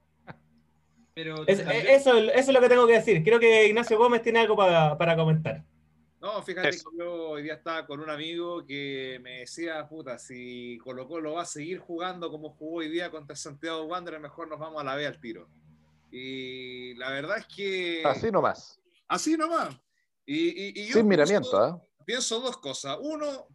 Pero 1.13 1.47
Es- 1.47 1.57
también- 1.63 1.87
eh, 1.87 1.95
eso, 1.95 2.15
eso 2.17 2.31
es 2.35 2.47
lo 2.49 2.61
que 2.61 2.69
tengo 2.69 2.85
que 2.85 2.93
decir. 2.93 3.23
Creo 3.23 3.39
que 3.39 3.65
Ignacio 3.67 3.97
Gómez 3.97 4.21
tiene 4.21 4.39
algo 4.39 4.55
para, 4.55 4.95
para 4.97 5.15
comentar. 5.15 5.63
No, 6.21 6.41
fíjate 6.43 6.69
Eso. 6.69 6.89
que 6.91 6.97
yo 6.97 7.29
hoy 7.29 7.43
día 7.43 7.53
estaba 7.55 7.85
con 7.85 7.99
un 7.99 8.09
amigo 8.09 8.65
que 8.65 9.19
me 9.23 9.39
decía, 9.39 9.87
puta, 9.87 10.17
si 10.19 10.77
Colo 10.83 11.07
Colo 11.07 11.33
va 11.33 11.43
a 11.43 11.45
seguir 11.45 11.79
jugando 11.79 12.29
como 12.31 12.49
jugó 12.51 12.77
hoy 12.77 12.89
día 12.89 13.09
contra 13.11 13.35
Santiago 13.35 13.83
Wanderers, 13.85 14.21
mejor 14.21 14.47
nos 14.47 14.59
vamos 14.59 14.81
a 14.81 14.83
la 14.83 14.95
B 14.95 15.05
al 15.07 15.19
tiro. 15.19 15.47
Y 16.11 16.93
la 16.95 17.11
verdad 17.11 17.37
es 17.39 17.45
que... 17.47 18.01
Así 18.05 18.31
nomás, 18.31 18.79
Así 19.07 19.37
nomás. 19.37 19.75
Y, 20.27 20.49
y- 20.49 20.67
y 20.81 20.87
yo 20.87 20.93
sin 20.93 20.93
pienso- 20.93 21.03
miramiento. 21.07 21.57
¿ah? 21.57 21.81
pienso 22.05 22.39
dos 22.39 22.57
cosas. 22.57 22.97
Uno, 23.01 23.47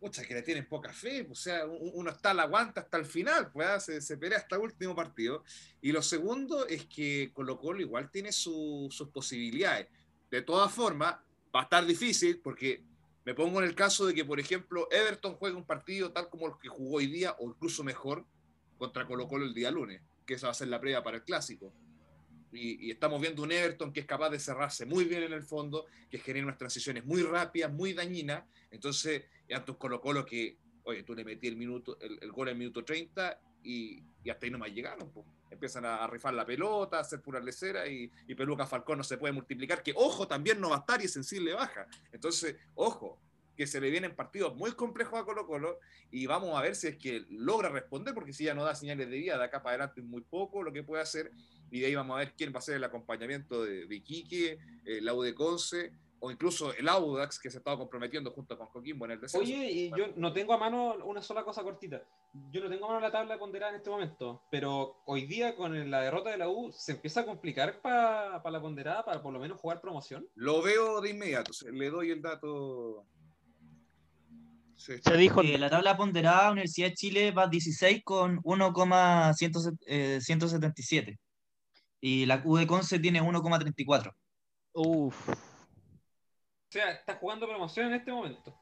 muchas 0.00 0.24
que 0.26 0.34
le 0.34 0.42
tienen 0.42 0.68
poca 0.68 0.92
fe, 0.92 1.26
o 1.30 1.34
sea, 1.34 1.66
un- 1.66 1.90
uno 1.94 2.10
está 2.10 2.32
la 2.32 2.44
aguanta 2.44 2.82
hasta 2.82 2.96
el 2.98 3.04
final, 3.06 3.50
pues 3.50 3.66
ah, 3.66 3.80
se, 3.80 4.00
se 4.00 4.16
pelea 4.16 4.38
hasta 4.38 4.54
el 4.56 4.62
último 4.62 4.94
partido. 4.94 5.42
Y 5.80 5.90
lo 5.92 6.02
segundo 6.02 6.66
es 6.68 6.86
que 6.86 7.30
Colo 7.34 7.58
Colo 7.58 7.80
igual 7.80 8.10
tiene 8.10 8.30
su- 8.30 8.88
sus 8.90 9.08
posibilidades. 9.08 9.88
De 10.30 10.42
todas 10.42 10.70
formas, 10.72 11.16
va 11.54 11.60
a 11.60 11.62
estar 11.64 11.84
difícil 11.84 12.40
porque 12.40 12.84
me 13.24 13.34
pongo 13.34 13.58
en 13.60 13.66
el 13.66 13.74
caso 13.74 14.06
de 14.06 14.14
que, 14.14 14.24
por 14.24 14.38
ejemplo, 14.40 14.86
Everton 14.90 15.34
juegue 15.34 15.56
un 15.56 15.66
partido 15.66 16.12
tal 16.12 16.28
como 16.28 16.46
el 16.46 16.52
que 16.62 16.68
jugó 16.68 16.96
hoy 16.98 17.06
día 17.08 17.34
o 17.38 17.48
incluso 17.48 17.82
mejor 17.82 18.24
contra 18.78 19.06
Colo 19.06 19.26
Colo 19.26 19.44
el 19.44 19.52
día 19.54 19.70
lunes, 19.70 20.00
que 20.26 20.34
esa 20.34 20.46
va 20.46 20.52
a 20.52 20.54
ser 20.54 20.68
la 20.68 20.80
previa 20.80 21.02
para 21.02 21.16
el 21.18 21.24
clásico. 21.24 21.72
Y, 22.52 22.86
y 22.86 22.90
estamos 22.90 23.20
viendo 23.20 23.42
un 23.42 23.52
Everton 23.52 23.92
que 23.92 24.00
es 24.00 24.06
capaz 24.06 24.30
de 24.30 24.38
cerrarse 24.38 24.86
muy 24.86 25.04
bien 25.04 25.22
en 25.22 25.32
el 25.32 25.42
fondo, 25.42 25.86
que 26.10 26.18
genera 26.18 26.46
unas 26.46 26.58
transiciones 26.58 27.04
muy 27.04 27.22
rápidas, 27.22 27.72
muy 27.72 27.92
dañinas. 27.92 28.44
Entonces, 28.70 29.24
ante 29.52 29.70
un 29.70 29.76
Colo 29.76 30.00
Colo 30.00 30.24
que, 30.24 30.58
oye, 30.84 31.02
tú 31.02 31.14
le 31.14 31.24
metí 31.24 31.48
el, 31.48 31.56
minuto, 31.56 31.98
el, 32.00 32.18
el 32.20 32.32
gol 32.32 32.48
en 32.48 32.52
el 32.52 32.58
minuto 32.58 32.84
30 32.84 33.40
y, 33.62 34.02
y 34.24 34.30
hasta 34.30 34.46
ahí 34.46 34.52
no 34.52 34.58
más 34.58 34.70
llegaron. 34.72 35.10
po. 35.10 35.24
Empiezan 35.50 35.84
a, 35.84 36.04
a 36.04 36.06
rifar 36.06 36.34
la 36.34 36.44
pelota, 36.44 36.98
a 36.98 37.00
hacer 37.00 37.20
pura 37.20 37.40
lecera 37.40 37.86
y, 37.86 38.10
y 38.26 38.34
Peluca 38.34 38.66
Falcón 38.66 38.98
no 38.98 39.04
se 39.04 39.16
puede 39.18 39.32
multiplicar, 39.32 39.82
que 39.82 39.92
ojo, 39.96 40.26
también 40.28 40.60
no 40.60 40.70
va 40.70 40.76
a 40.76 40.80
estar 40.80 41.02
y 41.02 41.08
sensible 41.08 41.54
baja. 41.54 41.86
Entonces, 42.12 42.56
ojo, 42.74 43.18
que 43.58 43.66
se 43.66 43.80
le 43.80 43.90
vienen 43.90 44.14
partidos 44.14 44.54
muy 44.54 44.70
complejos 44.70 45.18
a 45.18 45.24
Colo 45.24 45.44
Colo 45.44 45.80
y 46.12 46.26
vamos 46.26 46.56
a 46.56 46.62
ver 46.62 46.76
si 46.76 46.86
es 46.86 46.96
que 46.96 47.24
logra 47.28 47.68
responder, 47.68 48.14
porque 48.14 48.32
si 48.32 48.44
ya 48.44 48.54
no 48.54 48.62
da 48.62 48.76
señales 48.76 49.10
de 49.10 49.16
vida 49.16 49.36
de 49.36 49.42
acá 49.42 49.64
para 49.64 49.74
adelante 49.74 50.00
muy 50.00 50.22
poco 50.22 50.62
lo 50.62 50.72
que 50.72 50.84
puede 50.84 51.02
hacer 51.02 51.32
y 51.68 51.80
de 51.80 51.86
ahí 51.86 51.94
vamos 51.96 52.14
a 52.14 52.20
ver 52.20 52.34
quién 52.36 52.54
va 52.54 52.60
a 52.60 52.62
ser 52.62 52.76
el 52.76 52.84
acompañamiento 52.84 53.64
de, 53.64 53.86
de 53.86 53.96
Iquique, 53.96 54.58
eh, 54.86 55.00
la 55.00 55.12
U 55.12 55.22
de 55.22 55.34
Conce 55.34 55.90
o 56.20 56.30
incluso 56.30 56.72
el 56.74 56.88
Audax 56.88 57.38
que 57.38 57.50
se 57.50 57.58
estaba 57.58 57.76
comprometiendo 57.76 58.30
junto 58.30 58.56
con 58.56 58.68
Coquimbo 58.68 59.04
en 59.06 59.12
el 59.12 59.20
descenso. 59.20 59.44
Oye, 59.44 59.70
y 59.70 59.90
yo 59.90 60.06
no 60.16 60.32
tengo 60.32 60.52
a 60.52 60.58
mano 60.58 60.96
una 61.04 61.22
sola 61.22 61.44
cosa 61.44 61.62
cortita. 61.62 62.02
Yo 62.50 62.62
no 62.62 62.68
tengo 62.68 62.86
a 62.86 62.88
mano 62.88 63.00
la 63.00 63.10
tabla 63.10 63.38
ponderada 63.38 63.72
en 63.72 63.78
este 63.78 63.90
momento, 63.90 64.42
pero 64.50 65.02
hoy 65.06 65.26
día 65.26 65.56
con 65.56 65.90
la 65.90 66.00
derrota 66.00 66.30
de 66.30 66.38
la 66.38 66.48
U 66.48 66.72
se 66.72 66.92
empieza 66.92 67.20
a 67.20 67.26
complicar 67.26 67.80
para 67.80 68.42
la 68.50 68.60
ponderada, 68.60 69.04
para 69.04 69.22
por 69.22 69.32
lo 69.32 69.40
menos 69.40 69.60
jugar 69.60 69.80
promoción. 69.80 70.28
Lo 70.34 70.62
veo 70.62 71.00
de 71.00 71.10
inmediato, 71.10 71.52
le 71.72 71.90
doy 71.90 72.10
el 72.10 72.22
dato. 72.22 73.04
Sí. 74.78 74.94
Se 75.04 75.16
dijo 75.16 75.42
Eh, 75.42 75.58
la 75.58 75.68
tabla 75.68 75.96
ponderada, 75.96 76.52
Universidad 76.52 76.88
de 76.88 76.94
Chile 76.94 77.30
va 77.32 77.48
16 77.48 78.02
con 78.04 78.40
1,177. 78.44 81.18
Y 82.00 82.26
la 82.26 82.40
U 82.44 82.56
de 82.56 82.66
Conce 82.66 82.98
tiene 83.00 83.20
1,34. 83.20 84.14
Uf. 84.74 85.28
O 85.30 85.34
sea, 86.70 86.92
está 86.92 87.16
jugando 87.16 87.46
promoción 87.48 87.88
en 87.88 87.94
este 87.94 88.12
momento. 88.12 88.54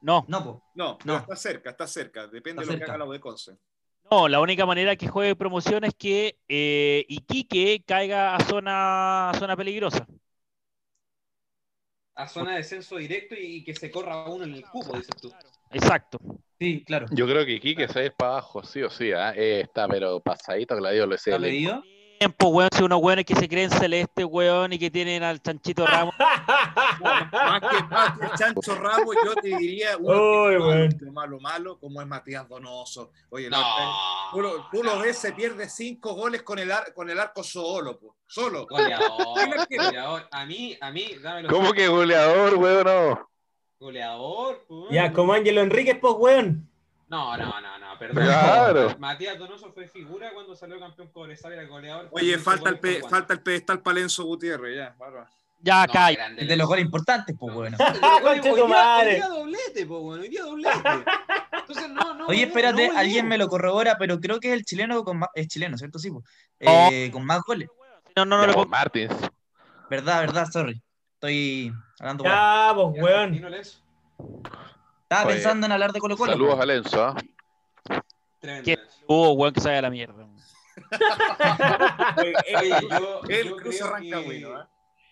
No, 0.00 0.24
No, 0.28 0.44
po. 0.44 0.62
No, 0.74 0.96
pero 0.98 1.14
No. 1.14 1.18
está 1.20 1.34
cerca, 1.34 1.70
está 1.70 1.86
cerca. 1.88 2.28
Depende 2.28 2.62
Está 2.62 2.72
de 2.74 2.78
lo 2.78 2.84
que 2.84 2.90
haga 2.90 2.98
la 2.98 3.06
U 3.06 3.12
de 3.12 3.18
Conce. 3.20 3.56
no, 4.10 4.28
la 4.28 4.40
única 4.40 4.64
manera 4.64 4.94
que 4.94 5.08
juegue 5.08 5.34
promoción 5.34 5.82
es 5.84 5.92
que 5.94 6.38
eh, 6.48 7.04
Iquique 7.08 7.82
caiga 7.84 8.36
a 8.36 8.44
zona, 8.44 9.30
a 9.30 9.34
zona 9.34 9.56
peligrosa. 9.56 10.06
A 12.18 12.26
zona 12.26 12.50
de 12.50 12.56
descenso 12.58 12.96
directo 12.96 13.36
y, 13.38 13.62
que 13.62 13.74
se 13.74 13.90
corra 13.90 14.28
uno 14.28 14.44
en 14.44 14.54
el 14.54 14.64
cupo, 14.64 14.96
dices 14.96 15.14
tú. 15.20 15.32
Exacto. 15.70 16.18
Sí, 16.58 16.82
claro. 16.84 17.06
Yo 17.12 17.26
creo 17.26 17.46
que 17.46 17.60
Quique 17.60 17.86
se 17.86 17.94
va 17.94 18.00
a 18.00 18.04
ir 18.06 18.12
para 18.12 18.30
abajo, 18.32 18.64
sí 18.64 18.82
o 18.82 18.90
sí. 18.90 19.12
¿ah? 19.12 19.32
Eh, 19.36 19.60
está, 19.60 19.86
pero 19.86 20.18
pasadito, 20.18 20.74
Gladio 20.74 21.06
lo 21.06 21.16
sé. 21.16 21.30
¿Está 21.30 21.40
pedido? 21.40 21.84
Tiempo, 22.18 22.48
weón, 22.48 22.68
si 22.76 22.82
unos 22.82 23.00
weones 23.00 23.24
que 23.24 23.36
se 23.36 23.48
creen 23.48 23.70
celeste, 23.70 24.24
weón, 24.24 24.72
y 24.72 24.78
que 24.78 24.90
tienen 24.90 25.22
al 25.22 25.40
chanchito 25.40 25.86
Ramos. 25.86 26.14
Más 26.18 27.60
que, 27.60 27.82
más 27.84 28.18
que 28.18 28.24
el 28.26 28.32
Chancho 28.32 28.74
Ramos, 28.74 29.14
yo 29.24 29.34
te 29.36 29.56
diría 29.56 29.96
uno 29.98 30.16
Uy, 30.44 30.52
malo, 30.58 30.66
weón. 30.66 30.98
malo, 31.14 31.40
malo, 31.40 31.78
como 31.78 32.00
es 32.00 32.06
Matías 32.08 32.48
Donoso. 32.48 33.12
Oye, 33.30 33.48
No. 33.48 33.60
no, 33.60 33.96
tú, 34.32 34.40
lo, 34.40 34.68
tú 34.70 34.82
lo 34.82 34.98
ves, 34.98 35.16
se 35.18 35.32
pierde 35.32 35.68
cinco 35.68 36.14
goles 36.14 36.42
con 36.42 36.58
el, 36.58 36.72
ar- 36.72 36.92
con 36.92 37.08
el 37.08 37.18
arco 37.20 37.44
solo, 37.44 37.98
po, 37.98 38.16
solo. 38.26 38.66
Goleador, 38.68 39.08
goleador. 39.70 40.26
A 40.32 40.44
mí, 40.44 40.76
a 40.80 40.90
mí, 40.90 41.10
dámelo. 41.22 41.48
¿Cómo 41.50 41.72
que 41.72 41.86
goleador, 41.86 42.54
weón? 42.56 42.84
No. 42.84 43.28
Goleador, 43.78 44.64
pues. 44.66 44.90
ya, 44.90 45.12
como 45.12 45.32
Ángelo 45.34 45.60
Enríquez, 45.60 45.98
pues, 46.00 46.14
weón. 46.18 46.68
No, 47.08 47.36
no, 47.36 47.60
no, 47.60 47.78
no, 47.78 47.98
perdón. 47.98 48.24
Claro. 48.24 48.94
Matías 48.98 49.38
Donoso 49.38 49.72
fue 49.72 49.88
figura 49.88 50.30
cuando 50.34 50.54
salió 50.54 50.78
campeón 50.78 51.08
Cobresal, 51.08 51.52
era 51.52 51.64
goleador. 51.66 52.08
Oye, 52.12 52.38
falta 52.38 52.68
el, 52.68 52.78
pe- 52.78 53.02
falta 53.08 53.32
el 53.32 53.40
pedestal 53.42 53.80
Palenzo 53.80 54.24
Gutiérrez, 54.24 54.76
ya, 54.76 54.94
bárbaro. 54.98 55.26
Ya, 55.60 55.86
No, 55.86 55.92
grande 55.92 56.44
De 56.44 56.56
los 56.56 56.68
goles 56.68 56.84
importantes, 56.84 57.34
pues, 57.38 57.52
bueno. 57.52 57.76
Hoy 58.24 58.40
día- 58.40 59.28
doblete, 59.28 59.86
po, 59.86 60.00
bueno, 60.00 60.22
hoy 60.22 60.28
día 60.28 60.42
doblete. 60.42 60.78
Entonces, 61.52 61.90
no, 61.90 62.14
no. 62.14 62.26
Oye, 62.26 62.44
espérate, 62.44 62.88
no, 62.88 62.98
alguien 62.98 63.24
no. 63.24 63.30
me 63.30 63.38
lo 63.38 63.48
corrobora, 63.48 63.96
pero 63.98 64.20
creo 64.20 64.38
que 64.38 64.48
es 64.48 64.54
el 64.54 64.64
chileno 64.64 65.02
con 65.02 65.18
más. 65.18 65.30
Es 65.34 65.48
chileno, 65.48 65.76
¿cierto? 65.76 65.98
Sí, 65.98 66.10
po. 66.10 66.22
Eh, 66.60 67.10
con 67.12 67.24
más 67.24 67.40
goles. 67.42 67.68
No, 68.14 68.24
no, 68.24 68.38
no, 68.38 68.44
pues, 68.44 68.56
pongo- 68.56 68.68
Martins. 68.68 69.12
Verdad, 69.90 70.20
verdad, 70.20 70.46
sorry. 70.52 70.80
Estoy 71.14 71.72
hablando. 71.98 72.22
Ya, 72.24 72.72
pues, 72.74 73.02
weón. 73.02 73.40
Estaba 75.10 75.24
Oye, 75.28 75.34
pensando 75.36 75.64
en 75.64 75.72
hablar 75.72 75.90
de 75.94 76.00
Colo 76.00 76.18
Colo. 76.18 76.32
Saludos 76.32 76.60
a 76.60 76.66
Lenzo. 76.66 77.02
¿ah? 77.02 77.16
Tremendo. 78.40 78.64
¿Qué? 78.66 78.78
Uh, 79.06 79.30
weón, 79.32 79.54
que 79.54 79.60
vaya 79.60 79.78
a 79.78 79.82
la 79.82 79.90
mierda. 79.90 80.28
Oye, 82.18 82.34
Oye, 82.58 82.70
yo, 82.90 83.20
el 83.30 83.48
yo 83.48 83.56
cruce 83.56 83.78
creo 83.78 83.86
arranca 83.88 84.18
que- 84.20 84.24
bueno, 84.26 84.60
¿eh? 84.60 84.64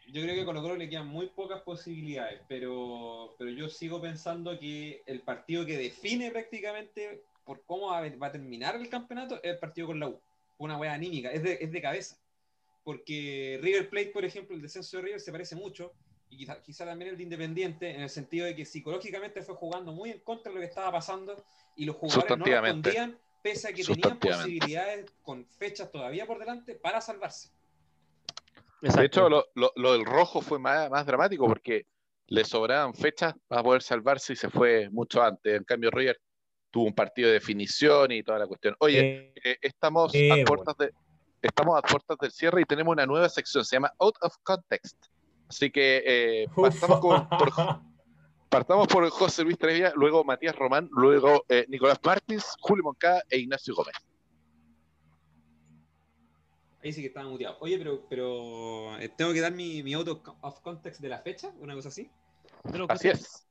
Yo 0.09 0.23
creo 0.23 0.35
que 0.35 0.43
a 0.43 0.45
Colo 0.45 0.61
Colo 0.63 0.77
le 0.77 0.89
quedan 0.91 1.07
muy 1.09 1.29
pocas 1.29 1.63
posibilidades, 1.63 2.43
pero, 2.47 3.35
pero 3.39 3.51
yo 3.51 3.69
sigo 3.71 4.01
pensando 4.01 4.57
que 4.59 5.03
el 5.07 5.23
partido 5.23 5.65
que 5.65 5.79
define 5.79 6.31
prácticamente 6.31 7.25
por 7.45 7.65
cómo 7.65 7.89
va, 7.91 7.99
a- 8.27 8.31
terminar 8.33 8.77
el 8.77 8.89
campeonato 8.91 9.37
es 9.37 9.53
el 9.55 9.59
partido 9.59 9.87
con 9.89 9.99
la 9.99 10.09
U. 10.09 10.21
Una 10.59 10.77
wea 10.77 10.93
anímica, 10.93 11.31
es 11.33 11.43
de, 11.43 11.59
es 11.61 11.73
de 11.73 11.81
cabeza. 11.83 12.19
Porque 12.85 13.59
River 13.63 13.89
Plate, 13.89 14.11
por 14.11 14.25
ejemplo, 14.27 14.55
el 14.55 14.61
descenso 14.63 14.99
de 14.99 15.03
River 15.05 15.21
se 15.21 15.33
parece 15.33 15.57
mucho, 15.57 15.93
y 16.37 16.41
quizá, 16.41 16.61
quizá 16.63 16.85
también 16.85 17.11
el 17.11 17.17
de 17.17 17.23
Independiente, 17.23 17.95
en 17.95 18.03
el 18.03 18.11
sentido 18.11 18.45
de 18.47 18.55
que 18.55 18.65
psicológicamente 18.67 19.41
fue 19.43 19.55
jugando 19.55 19.93
muy 19.93 20.11
en 20.11 20.21
contra 20.21 20.51
de 20.51 20.57
lo 20.57 20.61
que 20.61 20.67
estaba 20.67 20.93
pasando, 20.93 21.35
y 21.75 21.87
los 21.87 21.97
jugadores 21.97 22.37
no 22.39 22.45
respondían, 22.45 23.19
pese 23.43 23.69
a 23.69 23.73
que 23.73 23.83
tenían 23.85 24.19
posibilidades 24.19 25.07
con 25.23 25.47
fechas 25.47 25.91
todavía 25.91 26.27
por 26.27 26.39
delante 26.39 26.75
para 26.75 27.01
salvarse. 27.01 27.49
Exacto. 28.83 29.01
De 29.01 29.07
hecho, 29.07 29.29
lo, 29.31 29.47
lo- 29.55 29.73
lo 29.77 29.93
del 29.95 30.05
rojo 30.05 30.43
fue 30.43 30.59
más, 30.59 30.91
más 30.91 31.07
dramático 31.07 31.47
porque 31.47 31.87
le 32.29 32.45
sobraban 32.45 32.93
fechas 32.93 33.35
para 33.49 33.63
poder 33.63 33.83
salvarse 33.83 34.35
y 34.35 34.37
se 34.37 34.51
fue 34.51 34.91
mucho 34.91 35.23
antes. 35.23 35.55
En 35.57 35.65
cambio, 35.65 35.91
River 35.91 36.21
tuvo 36.71 36.85
un 36.85 36.95
partido 36.95 37.29
de 37.29 37.35
definición 37.35 38.13
y 38.13 38.23
toda 38.23 38.39
la 38.41 38.47
cuestión. 38.47 38.77
Oye, 38.81 39.01
Eh, 39.01 39.35
eh, 39.45 39.59
estamos, 39.63 40.15
eh, 40.15 40.31
a 40.31 40.35
bueno. 40.35 40.45
puertas 40.47 40.77
de, 40.77 40.91
estamos 41.41 41.79
a 41.79 41.83
puertas 41.83 42.19
del 42.21 42.33
cierre 42.33 42.61
y 42.61 42.65
tenemos 42.65 42.93
una 42.93 43.07
nueva 43.07 43.29
sección, 43.31 43.65
se 43.65 43.77
llama 43.77 43.93
Out 43.99 44.17
of 44.21 44.35
Context. 44.43 44.97
Así 45.49 45.71
que 45.71 46.03
eh, 46.05 46.49
partamos, 46.55 47.01
con- 47.01 47.29
por, 47.29 47.51
partamos 48.51 48.89
por 48.89 49.09
José 49.11 49.45
Luis 49.45 49.59
Trevia, 49.59 49.93
luego 49.95 50.25
Matías 50.25 50.57
Román, 50.57 50.89
luego 50.93 51.45
eh, 51.49 51.67
Nicolás 51.69 51.99
Martins, 52.05 52.45
Julio 52.61 52.85
Moncada 52.85 53.23
e 53.31 53.39
Ignacio 53.39 53.75
Gómez. 53.75 53.95
Ahí 56.83 56.93
sí 56.93 57.01
que 57.01 57.09
estaba 57.09 57.29
muteado. 57.29 57.57
Oye, 57.61 57.79
pero, 57.79 58.07
pero 58.09 58.99
eh, 58.99 59.09
tengo 59.17 59.33
que 59.33 59.41
dar 59.41 59.53
mi, 59.53 59.83
mi 59.83 59.95
auto 59.95 60.23
of 60.43 60.61
context 60.61 61.01
de 61.01 61.09
la 61.09 61.19
fecha, 61.19 61.53
una 61.59 61.75
cosa 61.75 61.89
así. 61.89 62.11
Así 62.89 63.09
es. 63.09 63.47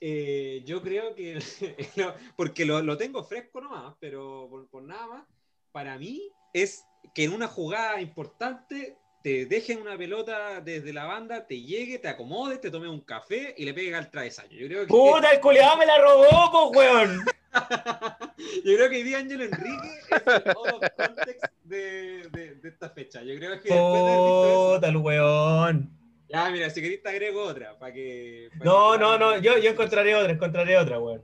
Eh, 0.00 0.62
yo 0.64 0.80
creo 0.80 1.14
que, 1.14 1.38
no, 1.96 2.14
porque 2.36 2.64
lo, 2.64 2.80
lo 2.80 2.96
tengo 2.96 3.22
fresco 3.22 3.60
nomás, 3.60 3.94
pero 4.00 4.46
por, 4.48 4.66
por 4.68 4.82
nada 4.82 5.06
más, 5.06 5.26
para 5.72 5.98
mí 5.98 6.32
es 6.54 6.84
que 7.14 7.24
en 7.24 7.32
una 7.34 7.48
jugada 7.48 8.00
importante 8.00 8.96
te 9.22 9.44
dejen 9.46 9.82
una 9.82 9.96
pelota 9.98 10.60
desde 10.60 10.92
la 10.92 11.04
banda, 11.04 11.46
te 11.46 11.60
llegue, 11.60 11.98
te 11.98 12.08
acomode, 12.08 12.58
te 12.58 12.70
tome 12.70 12.88
un 12.88 13.00
café 13.00 13.54
y 13.56 13.64
le 13.64 13.74
pegue 13.74 13.94
al 13.94 14.10
travesaño. 14.10 14.52
Yo 14.58 14.66
creo 14.66 14.80
que, 14.82 14.86
Puta, 14.88 15.30
el 15.32 15.40
culiado 15.40 15.76
me 15.76 15.86
la 15.86 15.98
robó, 15.98 16.50
po, 16.50 16.68
weón. 16.70 17.20
yo 18.64 18.74
creo 18.76 18.88
que 18.88 19.16
Ángelo 19.16 19.44
Enrique 19.44 19.88
es 20.10 20.22
el 20.46 20.54
context 20.54 21.44
de, 21.64 22.28
de- 22.30 22.54
de 22.54 22.68
esta 22.68 22.90
fecha. 22.90 23.22
Yo 23.22 23.36
creo 23.36 23.60
que 23.60 23.68
Puta, 23.68 24.88
el 24.88 24.96
weón. 24.96 25.90
ya 26.28 26.48
mira, 26.50 26.70
si 26.70 26.80
querés 26.80 27.02
te 27.02 27.08
agrego 27.10 27.42
otra, 27.42 27.78
para 27.78 27.92
que... 27.92 28.48
pa' 28.58 28.64
No, 28.64 28.92
que- 28.92 28.98
no, 29.00 29.18
no, 29.18 29.38
yo, 29.38 29.58
yo 29.58 29.70
encontraré 29.70 30.14
otra, 30.14 30.32
encontraré 30.32 30.78
otra, 30.78 30.98
weón. 30.98 31.22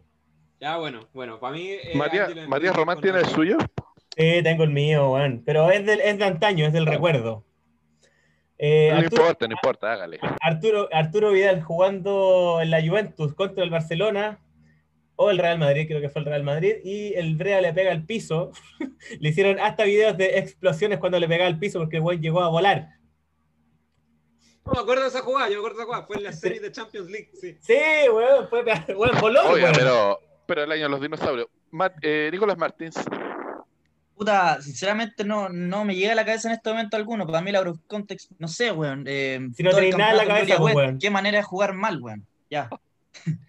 Ya, 0.61 0.77
bueno, 0.79 1.09
bueno, 1.15 1.39
para 1.41 1.55
mí... 1.55 1.71
eh, 1.71 1.93
Enrique 1.93 2.73
Román 2.73 3.01
tiene 3.01 3.21
el 3.21 3.27
suyo. 3.27 3.57
Sí, 4.17 4.41
tengo 4.43 4.65
el 4.65 4.71
mío, 4.71 5.13
weón. 5.13 5.43
Pero 5.47 5.71
es, 5.71 5.85
del, 5.87 6.01
es 6.01 6.19
de 6.19 6.25
antaño, 6.25 6.67
es 6.67 6.73
del 6.73 6.87
recuerdo. 6.87 7.45
Eh, 8.59 8.88
No 8.90 8.99
Arturo, 8.99 9.23
importa, 9.23 9.49
no 9.49 9.53
importa, 9.53 9.92
hágale. 9.92 10.19
Arturo, 10.40 10.88
Arturo 10.92 11.33
Vidal 11.33 11.62
jugando 11.62 12.59
en 12.62 12.71
la 12.71 12.81
Juventus 12.87 13.35
contra 13.35 13.62
el 13.62 13.71
Barcelona 13.71 14.40
o 15.16 15.31
el 15.31 15.38
Real 15.38 15.59
Madrid, 15.59 15.87
creo 15.87 16.01
que 16.01 16.09
fue 16.11 16.21
el 16.21 16.27
Real 16.27 16.42
Madrid, 16.42 16.77
y 16.85 17.14
el 17.14 17.37
Brea 17.37 17.61
le 17.61 17.73
pega 17.73 17.90
al 17.90 18.05
piso. 18.05 18.53
le 19.21 19.29
hicieron 19.29 19.59
hasta 19.59 19.85
videos 19.85 20.16
de 20.16 20.38
explosiones 20.38 20.99
cuando 20.99 21.19
le 21.19 21.29
pegaba 21.29 21.49
al 21.49 21.59
piso 21.59 21.79
porque 21.79 21.97
el 21.97 22.03
weón 22.03 22.21
llegó 22.21 22.40
a 22.42 22.49
volar. 22.49 22.90
No 24.64 24.73
me 24.73 24.81
acuerdo 24.81 25.03
de 25.03 25.09
esa 25.09 25.21
jugada, 25.21 25.49
yo 25.49 25.55
me 25.55 25.59
acuerdo 25.59 25.77
de 25.77 25.83
esa 25.83 25.87
jugada. 25.87 26.07
Fue 26.07 26.16
en 26.16 26.25
la 26.25 26.33
serie 26.33 26.61
de 26.61 26.73
Champions 26.73 27.09
League, 27.11 27.31
sí. 27.40 27.57
Sí, 27.61 27.75
weón, 28.12 28.49
fue 28.49 28.64
weón, 28.95 29.21
voló, 29.21 29.49
Oiga, 29.49 29.66
weón. 29.71 29.75
pero, 29.79 30.19
pero 30.47 30.64
el 30.64 30.73
año 30.73 30.83
de 30.85 30.88
los 30.88 31.01
dinosaurios. 31.01 31.49
Eh, 32.03 32.31
Nicolás 32.33 32.59
Martins, 32.59 32.97
Puta, 34.16 34.62
sinceramente 34.62 35.24
no, 35.24 35.50
no 35.50 35.85
me 35.85 35.94
llega 35.94 36.12
a 36.12 36.14
la 36.14 36.24
cabeza 36.24 36.48
en 36.48 36.55
este 36.55 36.70
momento 36.70 36.96
alguno. 36.96 37.26
Para 37.26 37.42
mí 37.42 37.52
la 37.52 37.62
Context, 37.87 38.31
no 38.38 38.48
sé, 38.48 38.72
weón. 38.72 39.05
eh, 39.07 39.46
Si 39.55 39.62
no 39.62 39.70
tenéis 39.72 39.96
nada 39.96 40.12
en 40.12 40.16
la 40.16 40.26
cabeza, 40.26 40.57
Gloria, 40.57 40.59
pues, 40.59 40.74
weón. 40.74 40.98
Qué 40.98 41.11
manera 41.11 41.37
de 41.38 41.44
jugar 41.44 41.74
mal, 41.74 42.00
weón. 42.00 42.26
Ya. 42.48 42.70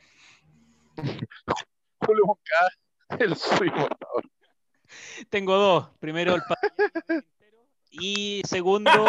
Julio 1.99 2.25
Moncada, 2.25 2.69
el. 3.19 3.35
Tengo 5.29 5.55
dos. 5.55 5.89
Primero 5.99 6.35
el 6.35 6.41
y 7.91 8.41
segundo, 8.45 8.91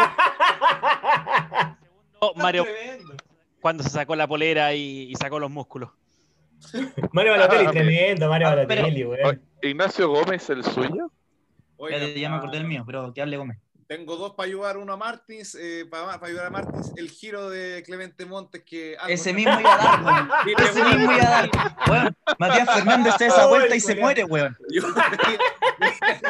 segundo 2.13 2.35
Mario 2.37 2.65
Tremendo. 2.65 3.15
cuando 3.61 3.83
se 3.83 3.91
sacó 3.91 4.17
la 4.17 4.27
polera 4.27 4.73
y, 4.75 5.11
y 5.11 5.15
sacó 5.17 5.39
los 5.39 5.51
músculos. 5.51 5.91
Mario 7.13 7.33
Balotelli, 7.33 7.67
Ah, 7.67 7.71
tremendo, 7.71 8.29
Mario 8.29 8.49
Ah, 8.49 8.55
Balotelli, 8.55 9.05
weón. 9.05 9.43
Ignacio 9.63 10.09
Gómez, 10.09 10.49
el 10.51 10.65
suyo. 10.65 11.11
Oiga, 11.79 11.99
Ya, 11.99 12.09
ya 12.09 12.29
me 12.31 12.37
acordé 12.37 12.59
del 12.59 12.67
mío, 12.67 12.83
pero 12.87 13.13
que 13.15 13.23
hable 13.23 13.37
Gómez. 13.39 13.59
Tengo 13.87 14.17
dos 14.17 14.35
para 14.35 14.47
ayudar, 14.47 14.77
uno 14.77 14.93
a 14.93 14.97
Martins, 14.99 15.55
eh, 15.55 15.87
para, 15.91 16.19
ayudar 16.23 16.45
a 16.47 16.51
Martins, 16.51 16.93
el 16.97 17.09
giro 17.09 17.49
de 17.49 17.83
Clemente 17.87 18.27
Montes 18.27 18.63
que 18.63 18.99
algo- 18.99 19.15
Ese 19.15 19.33
mismo 19.33 19.59
iba 19.59 19.73
a 19.75 19.79
dar, 19.79 20.05
weón. 20.05 20.31
Ese 20.59 20.85
mismo 20.85 21.13
iba 21.13 21.23
a 21.23 21.31
dar. 21.31 21.51
Weón, 21.89 22.17
Matías 22.39 22.69
Fernández 22.75 23.15
se 23.17 23.25
da 23.25 23.31
esa 23.35 23.47
vuelta 23.47 23.69
el 23.69 23.75
y 23.79 23.81
se 23.81 23.95
muere, 23.95 24.25
weón. 24.25 24.55
Yo 24.71 24.83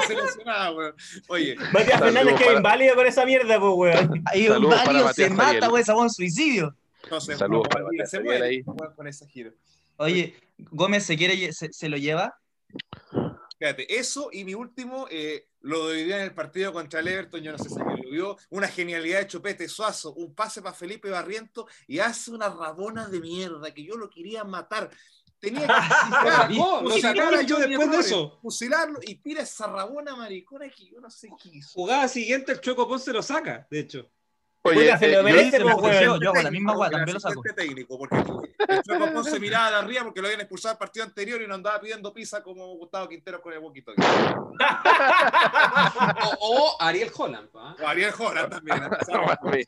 se 0.06 0.14
lesionaba, 0.14 0.70
weón. 0.70 0.94
Oye, 1.28 1.56
Matías 1.56 1.98
Saludos 1.98 1.98
Fernández 2.14 2.34
queda 2.36 2.46
para- 2.46 2.56
inválido 2.58 2.94
con 2.94 3.06
esa 3.08 3.24
mierda, 3.26 3.58
pues, 3.58 3.72
weón. 3.74 4.22
Ahí 4.26 4.48
varios 4.48 5.16
se 5.16 5.30
mata, 5.30 5.68
weón, 5.68 5.80
esa 5.80 5.96
weón 5.96 6.10
suicidio. 6.10 6.76
no 7.10 7.20
sé, 7.20 7.34
Saludos 7.36 7.66
para 7.68 7.84
Matías 7.86 8.08
se 8.10 8.20
muere 8.20 8.44
ahí. 8.46 8.62
weón, 8.64 8.94
con 8.94 9.08
ese 9.08 9.26
giro. 9.26 9.50
Oye, 9.96 10.36
Gómez 10.58 11.04
se 11.04 11.16
quiere, 11.16 11.52
se, 11.52 11.72
se 11.72 11.88
lo 11.88 11.96
lleva. 11.96 12.38
Fíjate, 13.58 13.98
eso 13.98 14.30
y 14.32 14.44
mi 14.44 14.54
último, 14.54 15.06
eh, 15.10 15.48
lo 15.62 15.90
día 15.90 16.18
en 16.18 16.24
el 16.24 16.34
partido 16.34 16.72
contra 16.72 17.00
el 17.00 17.08
Everton, 17.08 17.42
yo 17.42 17.52
no 17.52 17.58
sé 17.58 17.68
si 17.68 17.78
lo 17.78 18.10
vio, 18.10 18.36
una 18.50 18.68
genialidad 18.68 19.18
de 19.18 19.26
Chupete 19.26 19.68
Suazo, 19.68 20.14
un 20.14 20.32
pase 20.32 20.62
para 20.62 20.74
Felipe 20.74 21.10
Barriento 21.10 21.66
y 21.88 21.98
hace 21.98 22.30
una 22.30 22.48
rabona 22.48 23.08
de 23.08 23.20
mierda 23.20 23.74
que 23.74 23.84
yo 23.84 23.96
lo 23.96 24.08
quería 24.08 24.44
matar. 24.44 24.90
Tenía 25.40 25.66
que 25.66 25.72
fusilar, 26.12 26.50
lo 26.50 26.90
fusilar 26.90 27.00
sacaron 27.00 27.38
a 27.38 27.42
yo 27.42 27.58
después 27.58 27.90
de 27.90 27.98
eso. 27.98 28.38
Fusilarlo 28.42 29.00
y 29.02 29.16
tira 29.16 29.42
esa 29.42 29.66
rabona 29.66 30.14
maricona 30.14 30.68
que 30.68 30.86
yo 30.86 31.00
no 31.00 31.10
sé 31.10 31.28
qué 31.42 31.48
hizo. 31.52 31.70
Jugada 31.74 32.06
siguiente, 32.08 32.52
el 32.52 32.60
Choco 32.60 32.88
Ponce 32.88 33.12
lo 33.12 33.22
saca, 33.22 33.66
de 33.70 33.80
hecho. 33.80 34.10
Oye, 34.68 34.84
Puta, 34.86 34.98
se 34.98 35.06
eh, 35.06 35.08
lo 35.12 35.18
yo- 35.18 35.22
merece, 35.24 35.50
se 35.50 35.58
me 35.58 35.64
pues, 35.64 35.74
ofreció, 35.76 36.08
weón. 36.10 36.20
yo 36.22 36.30
hago 36.30 36.42
la 36.42 36.50
misma 36.50 36.72
El 36.86 36.90
también 36.90 37.14
lo 37.14 37.20
saco. 37.20 37.42
técnico, 37.56 37.98
porque 37.98 38.16
el 38.16 38.82
Choco 38.82 39.12
Ponce 39.12 39.40
miraba 39.40 39.70
de 39.70 39.76
arriba 39.76 40.04
porque 40.04 40.20
lo 40.20 40.26
habían 40.28 40.40
expulsado 40.40 40.72
el 40.72 40.78
partido 40.78 41.04
anterior 41.06 41.40
y 41.42 41.46
no 41.46 41.54
andaba 41.54 41.80
pidiendo 41.80 42.12
pizza 42.12 42.42
como 42.42 42.66
Gustavo 42.76 43.08
Quintero 43.08 43.40
con 43.40 43.52
el 43.52 43.60
boquito. 43.60 43.92
O, 46.40 46.76
o 46.76 46.76
Ariel 46.82 47.10
Holland, 47.16 47.48
¿ah? 47.54 47.76
O 47.82 47.86
Ariel 47.86 48.10
Jora 48.12 48.48
también. 48.48 48.78
¿eh? 49.52 49.64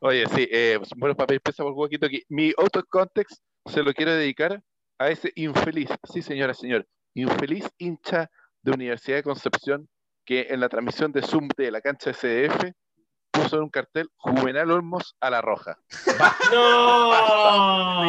Oye, 0.00 0.24
sí, 0.34 0.48
eh, 0.50 0.78
bueno, 0.96 1.16
papá, 1.16 1.34
empieza 1.34 1.62
por 1.62 1.72
huequito 1.72 2.06
aquí. 2.06 2.22
Mi 2.28 2.52
auto 2.56 2.82
context 2.88 3.40
se 3.66 3.82
lo 3.82 3.92
quiero 3.92 4.12
dedicar 4.12 4.62
a 4.98 5.08
ese 5.08 5.32
infeliz, 5.34 5.88
sí, 6.12 6.22
señora, 6.22 6.54
señor, 6.54 6.86
infeliz 7.14 7.66
hincha 7.78 8.30
de 8.62 8.72
Universidad 8.72 9.16
de 9.18 9.22
Concepción 9.22 9.88
que 10.24 10.46
en 10.50 10.60
la 10.60 10.68
transmisión 10.68 11.10
de 11.12 11.22
Zoom 11.22 11.48
de 11.56 11.70
la 11.70 11.80
cancha 11.80 12.12
SDF 12.12 12.72
puso 13.30 13.56
en 13.56 13.62
un 13.62 13.68
cartel 13.70 14.08
Juvenal 14.16 14.70
Olmos 14.70 15.16
a 15.20 15.30
la 15.30 15.40
roja. 15.40 15.78
No. 16.52 17.10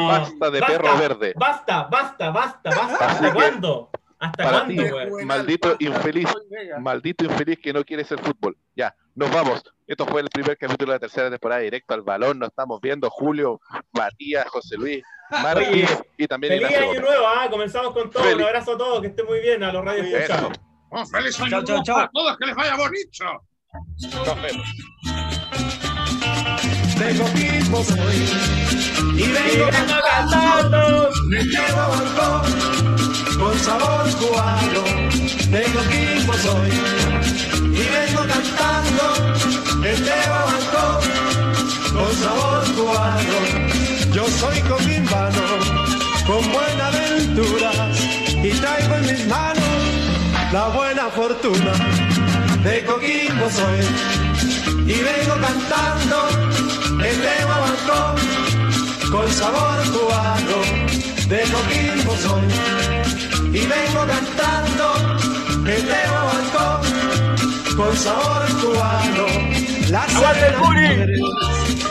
Basta 0.08 0.50
de 0.50 0.60
Basta, 0.60 0.78
perro 0.78 0.98
verde. 0.98 1.34
Basta, 1.36 1.84
basta, 1.84 2.30
basta, 2.32 2.70
basta. 2.70 3.06
Así 3.06 3.16
¿Hasta 3.16 3.28
que, 3.30 3.34
cuándo? 3.34 3.90
¿Hasta 4.20 4.44
para 4.44 4.58
cuándo, 4.66 4.84
weón? 4.84 5.26
Maldito 5.26 5.76
infeliz, 5.80 6.30
maldito 6.80 7.26
infeliz 7.26 7.60
que 7.60 7.74
no 7.74 7.84
quiere 7.84 8.04
ser 8.04 8.20
fútbol. 8.20 8.58
Ya, 8.76 8.96
nos 9.16 9.32
vamos. 9.32 9.64
Esto 9.88 10.06
fue 10.06 10.22
el 10.22 10.30
primer 10.30 10.58
capítulo 10.58 10.92
de 10.92 10.96
la 10.96 11.00
tercera 11.00 11.30
temporada 11.30 11.62
directo 11.62 11.94
al 11.94 12.02
balón. 12.02 12.40
Nos 12.40 12.50
estamos 12.50 12.80
viendo 12.82 13.10
Julio, 13.10 13.60
Matías, 13.92 14.48
José 14.48 14.78
Luis, 14.78 15.04
Martínez 15.30 16.02
y 16.18 16.28
también 16.28 16.54
Feliz 16.54 16.70
Ignacio 16.70 16.90
año 16.92 17.02
Gómez. 17.02 17.02
nuevo, 17.10 17.28
¿ah? 17.28 17.48
Comenzamos 17.50 17.94
con 17.94 18.10
todo. 18.10 18.24
Feliz. 18.24 18.38
Un 18.38 18.44
abrazo 18.44 18.72
a 18.74 18.78
todos, 18.78 19.02
que 19.02 19.08
estén 19.08 19.26
muy 19.26 19.40
bien, 19.42 19.64
a 19.64 19.72
los 19.74 19.84
radios. 19.84 20.08
Oh, 20.94 21.06
¡Feliz 21.06 21.40
año 21.40 21.50
Chao, 21.50 21.64
chao, 21.64 21.64
nuevo 21.64 21.84
chao. 21.84 21.96
para 21.96 22.10
todos! 22.14 22.38
¡Que 22.38 22.46
les 22.46 22.56
vaya 22.56 22.76
bonito! 22.76 23.44
Nos 23.74 24.42
vemos. 24.42 24.68
Soy 27.88 28.28
y 29.16 29.32
vengo 29.32 29.66
vengo 29.72 29.98
cantando. 30.12 31.10
me 31.28 31.42
llevo 31.44 31.78
balcón 31.78 32.42
con 33.40 33.60
sabor 33.60 34.10
cubano. 34.18 34.84
Tengo 35.50 35.82
equipo 35.84 36.34
soy 36.34 36.72
y 37.72 37.84
vengo 37.96 38.22
cantando 38.28 39.06
este 39.86 40.16
balcón 40.30 41.00
con 41.94 42.14
sabor 42.16 42.64
cubano. 42.76 43.38
Yo 44.14 44.28
soy 44.28 44.60
coquimbano 44.64 45.44
con 46.28 46.52
buena 46.52 46.88
aventura 46.88 47.72
y 48.44 48.50
traigo 48.52 48.96
en 48.96 49.06
mis 49.08 49.28
manos 49.28 49.64
la 50.52 50.68
buena 50.68 51.10
fortuna. 51.10 52.21
De 52.64 52.84
Coquimbo 52.86 53.50
soy. 53.50 53.80
Y 54.88 54.98
vengo 55.02 55.36
cantando 55.42 56.18
este 57.04 57.44
guaguancó 57.46 58.16
con 59.12 59.32
sabor 59.32 59.78
cubano 59.92 60.58
de 61.28 61.42
Coquimbo 61.54 62.16
soy. 62.18 62.48
Y 63.54 63.66
vengo 63.66 64.06
cantando 64.08 64.86
este 65.68 66.00
guaguancó 66.12 66.82
con 67.78 67.98
sabor 67.98 68.44
cubano. 68.62 69.26
La 69.90 70.06
mujeres, 70.60 71.20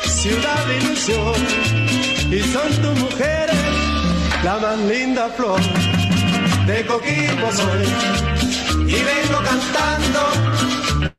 ciudad 0.06 0.66
de 0.66 0.76
ilusión. 0.78 1.34
Y 2.30 2.40
son 2.52 2.70
tus 2.82 2.98
mujeres 3.00 3.56
la 4.44 4.58
más 4.58 4.78
linda 4.78 5.28
flor 5.36 5.60
de 6.66 6.86
Coquimbo 6.86 7.52
soy 7.52 8.39
y 8.90 9.02
vengo 9.04 9.40
cantando 9.44 11.09